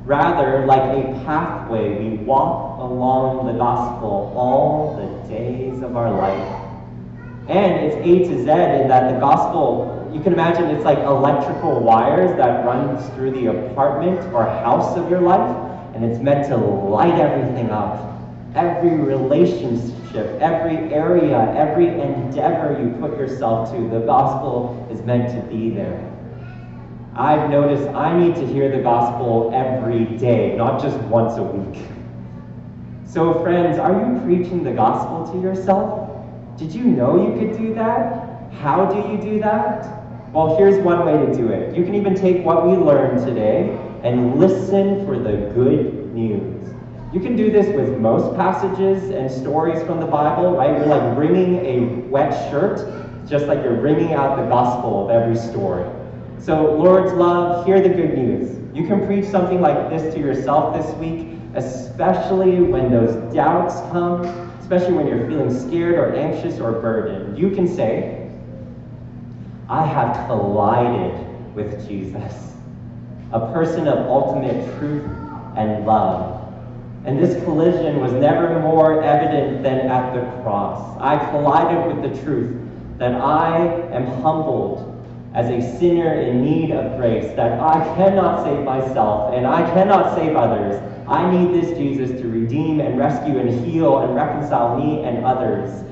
Rather, 0.05 0.65
like 0.65 0.81
a 0.81 1.13
pathway, 1.23 2.03
we 2.03 2.17
walk 2.17 2.79
along 2.79 3.45
the 3.45 3.53
gospel 3.53 4.33
all 4.35 4.95
the 4.95 5.29
days 5.29 5.83
of 5.83 5.95
our 5.95 6.11
life. 6.11 6.65
And 7.47 7.85
it's 7.85 7.95
A 7.95 8.27
to 8.27 8.37
Z 8.37 8.41
in 8.41 8.87
that 8.87 9.13
the 9.13 9.19
gospel, 9.19 10.09
you 10.11 10.19
can 10.19 10.33
imagine 10.33 10.65
it's 10.65 10.83
like 10.83 10.97
electrical 10.99 11.79
wires 11.79 12.35
that 12.37 12.65
runs 12.65 13.07
through 13.13 13.31
the 13.31 13.47
apartment 13.47 14.19
or 14.33 14.45
house 14.45 14.97
of 14.97 15.09
your 15.09 15.21
life, 15.21 15.68
and 15.99 16.11
it's 16.11 16.21
meant 16.21 16.47
to 16.47 16.55
light 16.55 17.19
everything 17.19 17.69
up 17.69 18.09
Every 18.55 18.97
relationship, 18.97 20.41
every 20.41 20.91
area, 20.91 21.53
every 21.55 21.87
endeavor 21.87 22.81
you 22.81 22.89
put 22.99 23.11
yourself 23.11 23.71
to, 23.71 23.89
the 23.89 23.99
gospel 23.99 24.87
is 24.91 25.01
meant 25.03 25.29
to 25.29 25.55
be 25.55 25.69
there. 25.69 26.11
I've 27.13 27.47
noticed 27.51 27.87
I 27.89 28.17
need 28.17 28.33
to 28.35 28.47
hear 28.47 28.75
the 28.75 28.81
gospel 28.81 29.51
every 29.53 30.17
day, 30.17 30.55
not 30.55 30.81
just 30.81 30.97
once 31.01 31.37
a 31.37 31.43
week. 31.43 31.83
So, 33.05 33.39
friends, 33.43 33.77
are 33.77 33.91
you 33.91 34.19
preaching 34.21 34.63
the 34.63 34.71
gospel 34.71 35.31
to 35.31 35.39
yourself? 35.39 36.09
Did 36.57 36.73
you 36.73 36.83
know 36.85 37.27
you 37.27 37.39
could 37.39 37.55
do 37.55 37.75
that? 37.75 38.51
How 38.53 38.85
do 38.85 39.11
you 39.11 39.21
do 39.21 39.39
that? 39.41 39.85
Well, 40.33 40.57
here's 40.57 40.83
one 40.83 41.05
way 41.05 41.23
to 41.23 41.35
do 41.35 41.49
it. 41.49 41.75
You 41.75 41.83
can 41.83 41.93
even 41.93 42.15
take 42.15 42.43
what 42.43 42.65
we 42.65 42.75
learned 42.75 43.25
today 43.25 43.77
and 44.03 44.39
listen 44.39 45.05
for 45.05 45.17
the 45.17 45.51
good 45.53 46.13
news. 46.13 46.73
You 47.11 47.19
can 47.19 47.35
do 47.35 47.51
this 47.51 47.65
with 47.75 47.97
most 47.97 48.35
passages 48.35 49.09
and 49.09 49.31
stories 49.31 49.81
from 49.83 49.99
the 49.99 50.05
Bible, 50.05 50.55
right? 50.55 50.77
You're 50.77 50.85
like 50.85 51.17
wringing 51.17 51.65
a 51.65 52.07
wet 52.07 52.51
shirt, 52.51 53.27
just 53.27 53.45
like 53.45 53.63
you're 53.63 53.81
wringing 53.81 54.13
out 54.13 54.37
the 54.37 54.47
gospel 54.47 55.05
of 55.05 55.09
every 55.09 55.35
story. 55.35 55.89
So, 56.39 56.75
Lord's 56.75 57.11
love, 57.13 57.65
hear 57.65 57.81
the 57.81 57.89
good 57.89 58.17
news. 58.17 58.55
You 58.75 58.87
can 58.87 59.05
preach 59.05 59.25
something 59.25 59.59
like 59.59 59.89
this 59.89 60.13
to 60.13 60.19
yourself 60.19 60.75
this 60.75 60.95
week, 60.97 61.37
especially 61.55 62.61
when 62.61 62.91
those 62.91 63.33
doubts 63.33 63.75
come, 63.91 64.23
especially 64.59 64.93
when 64.93 65.07
you're 65.07 65.27
feeling 65.27 65.51
scared 65.51 65.95
or 65.95 66.15
anxious 66.15 66.59
or 66.59 66.73
burdened. 66.73 67.37
You 67.37 67.49
can 67.49 67.67
say, 67.67 68.31
I 69.67 69.85
have 69.85 70.27
collided 70.27 71.55
with 71.55 71.87
Jesus, 71.87 72.48
a 73.31 73.51
person 73.53 73.87
of 73.87 73.99
ultimate 74.07 74.77
truth 74.79 75.05
and 75.55 75.85
love 75.85 76.39
and 77.05 77.17
this 77.17 77.41
collision 77.43 78.01
was 78.01 78.11
never 78.11 78.59
more 78.59 79.01
evident 79.01 79.63
than 79.63 79.87
at 79.87 80.13
the 80.13 80.21
cross. 80.41 80.97
I 80.99 81.17
collided 81.31 81.95
with 81.95 82.13
the 82.13 82.21
truth 82.23 82.55
that 82.97 83.15
I 83.15 83.65
am 83.91 84.05
humbled 84.21 84.85
as 85.33 85.49
a 85.49 85.79
sinner 85.79 86.13
in 86.13 86.43
need 86.43 86.71
of 86.71 86.97
grace, 86.97 87.33
that 87.35 87.59
I 87.59 87.83
cannot 87.95 88.43
save 88.43 88.65
myself 88.65 89.33
and 89.33 89.47
I 89.47 89.61
cannot 89.73 90.15
save 90.15 90.35
others. 90.35 90.81
I 91.07 91.31
need 91.31 91.53
this 91.53 91.77
Jesus 91.77 92.19
to 92.19 92.27
redeem 92.27 92.81
and 92.81 92.99
rescue 92.99 93.39
and 93.39 93.65
heal 93.65 93.99
and 93.99 94.13
reconcile 94.13 94.77
me 94.77 95.03
and 95.03 95.23
others. 95.23 95.83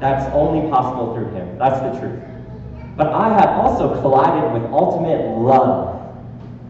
That's 0.00 0.30
only 0.34 0.68
possible 0.68 1.14
through 1.14 1.30
him. 1.30 1.56
That's 1.58 1.80
the 1.80 2.00
truth. 2.00 2.22
But 2.96 3.12
I 3.12 3.28
have 3.28 3.50
also 3.60 4.00
collided 4.00 4.52
with 4.52 4.70
ultimate 4.72 5.38
love 5.38 5.95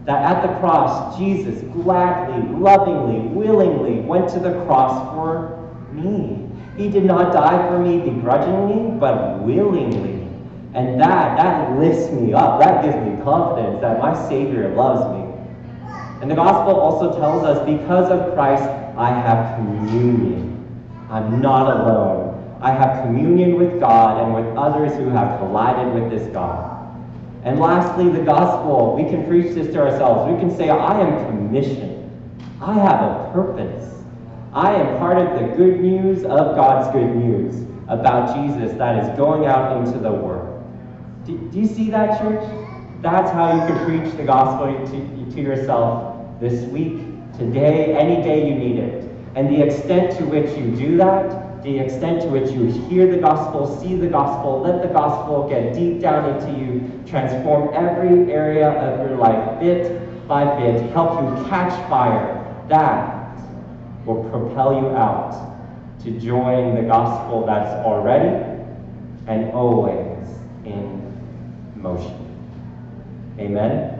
that 0.06 0.22
at 0.22 0.46
the 0.46 0.58
cross, 0.60 1.18
Jesus 1.18 1.62
gladly, 1.72 2.48
lovingly, 2.58 3.28
willingly 3.28 4.00
went 4.00 4.28
to 4.30 4.38
the 4.38 4.52
cross 4.64 5.12
for 5.12 5.68
me. 5.92 6.48
He 6.76 6.88
did 6.88 7.04
not 7.04 7.32
die 7.32 7.68
for 7.68 7.78
me 7.78 7.98
begrudgingly, 7.98 8.98
but 8.98 9.42
willingly. 9.42 10.22
And 10.74 11.00
that, 11.00 11.36
that 11.38 11.78
lifts 11.78 12.12
me 12.12 12.34
up. 12.34 12.60
That 12.60 12.84
gives 12.84 12.96
me 12.96 13.20
confidence 13.24 13.80
that 13.80 13.98
my 13.98 14.14
Savior 14.28 14.68
loves 14.74 15.02
me. 15.16 15.26
And 16.22 16.30
the 16.30 16.36
gospel 16.36 16.78
also 16.78 17.18
tells 17.18 17.44
us 17.44 17.66
because 17.66 18.10
of 18.10 18.34
Christ, 18.34 18.62
I 18.96 19.08
have 19.10 19.56
communion. 19.56 20.52
I'm 21.10 21.40
not 21.40 21.80
alone. 21.80 22.58
I 22.60 22.70
have 22.70 23.04
communion 23.04 23.56
with 23.56 23.80
God 23.80 24.22
and 24.22 24.34
with 24.34 24.56
others 24.56 24.96
who 24.96 25.08
have 25.08 25.38
collided 25.38 25.94
with 25.94 26.10
this 26.10 26.32
God. 26.32 26.75
And 27.46 27.60
lastly, 27.60 28.08
the 28.10 28.24
gospel. 28.24 28.96
We 28.96 29.08
can 29.08 29.24
preach 29.28 29.54
this 29.54 29.68
to 29.68 29.78
ourselves. 29.78 30.32
We 30.32 30.36
can 30.40 30.54
say, 30.54 30.68
I 30.68 31.00
am 31.00 31.26
commissioned. 31.26 32.10
I 32.60 32.74
have 32.74 33.00
a 33.00 33.30
purpose. 33.32 33.94
I 34.52 34.74
am 34.74 34.98
part 34.98 35.16
of 35.18 35.38
the 35.38 35.54
good 35.56 35.78
news 35.78 36.24
of 36.24 36.56
God's 36.56 36.92
good 36.92 37.14
news 37.14 37.64
about 37.86 38.34
Jesus 38.34 38.76
that 38.78 38.98
is 38.98 39.16
going 39.16 39.46
out 39.46 39.76
into 39.76 39.96
the 39.96 40.10
world. 40.10 40.64
Do, 41.24 41.38
do 41.52 41.60
you 41.60 41.68
see 41.68 41.88
that, 41.90 42.20
church? 42.20 42.42
That's 43.00 43.30
how 43.30 43.54
you 43.54 43.72
can 43.72 43.84
preach 43.84 44.12
the 44.16 44.24
gospel 44.24 44.66
to, 44.84 45.32
to 45.32 45.40
yourself 45.40 46.40
this 46.40 46.64
week, 46.70 46.98
today, 47.38 47.94
any 47.94 48.24
day 48.24 48.48
you 48.48 48.56
need 48.56 48.78
it. 48.80 49.08
And 49.36 49.54
the 49.54 49.62
extent 49.62 50.18
to 50.18 50.24
which 50.24 50.48
you 50.58 50.74
do 50.74 50.96
that 50.96 51.45
the 51.66 51.80
extent 51.80 52.22
to 52.22 52.28
which 52.28 52.52
you 52.52 52.66
hear 52.88 53.10
the 53.10 53.16
gospel, 53.16 53.66
see 53.80 53.96
the 53.96 54.06
gospel, 54.06 54.60
let 54.60 54.82
the 54.82 54.88
gospel 54.88 55.48
get 55.48 55.74
deep 55.74 56.00
down 56.00 56.30
into 56.30 56.56
you, 56.56 57.02
transform 57.04 57.74
every 57.74 58.32
area 58.32 58.70
of 58.70 59.00
your 59.00 59.18
life 59.18 59.58
bit 59.58 60.28
by 60.28 60.44
bit, 60.60 60.80
help 60.92 61.20
you 61.20 61.44
catch 61.48 61.72
fire. 61.90 62.32
That 62.68 63.36
will 64.06 64.22
propel 64.30 64.80
you 64.80 64.90
out 64.90 65.56
to 66.04 66.12
join 66.20 66.76
the 66.76 66.82
gospel 66.82 67.44
that's 67.44 67.84
already 67.84 68.28
and 69.26 69.50
always 69.50 70.24
in 70.64 71.02
motion. 71.74 72.14
Amen. 73.40 73.98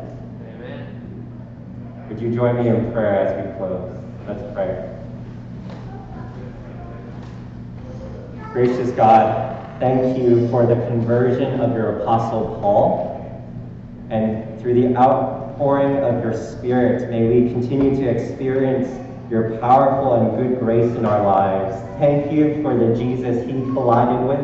Amen. 0.55 2.07
Would 2.09 2.21
you 2.21 2.33
join 2.33 2.63
me 2.63 2.69
in 2.69 2.93
prayer 2.93 3.27
as 3.27 3.45
we 3.45 3.59
close? 3.59 3.93
Let's 4.29 4.55
pray. 4.55 4.86
Gracious 8.57 8.91
God, 8.93 9.79
thank 9.81 10.17
you 10.17 10.49
for 10.49 10.65
the 10.65 10.77
conversion 10.87 11.61
of 11.61 11.75
your 11.75 11.99
apostle 11.99 12.59
Paul. 12.63 13.47
And 14.09 14.59
through 14.59 14.81
the 14.81 14.97
outpouring 14.97 15.99
of 15.99 16.25
your 16.25 16.33
spirit, 16.33 17.11
may 17.11 17.29
we 17.29 17.51
continue 17.51 17.95
to 17.97 18.09
experience 18.09 18.89
your 19.31 19.59
powerful 19.59 20.15
and 20.15 20.39
good 20.39 20.59
grace 20.59 20.91
in 20.97 21.05
our 21.05 21.23
lives. 21.23 21.77
Thank 22.01 22.33
you 22.33 22.63
for 22.63 22.75
the 22.75 22.97
Jesus 22.97 23.45
he 23.45 23.61
collided 23.75 24.27
with 24.27 24.41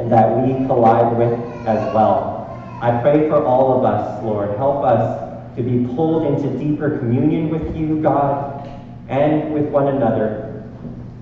and 0.00 0.10
that 0.10 0.36
we 0.36 0.66
collide 0.66 1.16
with 1.16 1.38
as 1.64 1.94
well. 1.94 2.50
I 2.82 3.00
pray 3.02 3.28
for 3.28 3.44
all 3.44 3.78
of 3.78 3.84
us, 3.84 4.20
Lord. 4.24 4.50
Help 4.56 4.82
us 4.82 5.54
to 5.56 5.62
be 5.62 5.86
pulled 5.94 6.26
into 6.26 6.58
deeper 6.58 6.98
communion 6.98 7.50
with 7.50 7.76
you, 7.76 8.02
God, 8.02 8.68
and 9.08 9.54
with 9.54 9.66
one 9.66 9.86
another, 9.86 10.64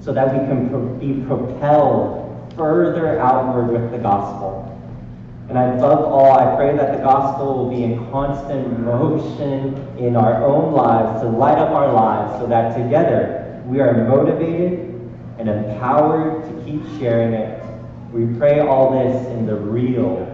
so 0.01 0.15
that 0.15 0.33
we 0.33 0.39
can 0.49 0.99
be 0.99 1.27
propelled 1.27 2.22
further 2.57 3.21
outward 3.21 3.73
with 3.73 3.91
the 3.91 3.99
gospel. 3.99 4.69
And 5.49 5.59
above 5.59 6.01
all, 6.01 6.33
I 6.33 6.57
pray 6.57 6.77
that 6.77 6.97
the 6.97 7.03
gospel 7.03 7.59
will 7.59 7.71
be 7.71 7.83
in 7.83 8.11
constant 8.11 8.81
motion 8.81 9.75
in 9.99 10.17
our 10.17 10.45
own 10.45 10.73
lives 10.73 11.21
to 11.23 11.29
light 11.29 11.59
up 11.59 11.71
our 11.71 11.93
lives 11.93 12.41
so 12.41 12.47
that 12.47 12.77
together 12.77 13.63
we 13.67 13.81
are 13.81 14.09
motivated 14.09 14.89
and 15.39 15.49
empowered 15.49 16.45
to 16.45 16.65
keep 16.65 16.83
sharing 16.99 17.35
it. 17.35 17.63
We 18.13 18.27
pray 18.39 18.61
all 18.61 18.93
this 18.93 19.27
in 19.29 19.47
the 19.47 19.57
real, 19.57 20.27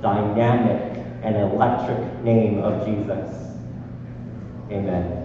dynamic, 0.00 1.04
and 1.22 1.36
electric 1.36 2.22
name 2.22 2.58
of 2.60 2.84
Jesus. 2.84 3.30
Amen. 4.70 5.23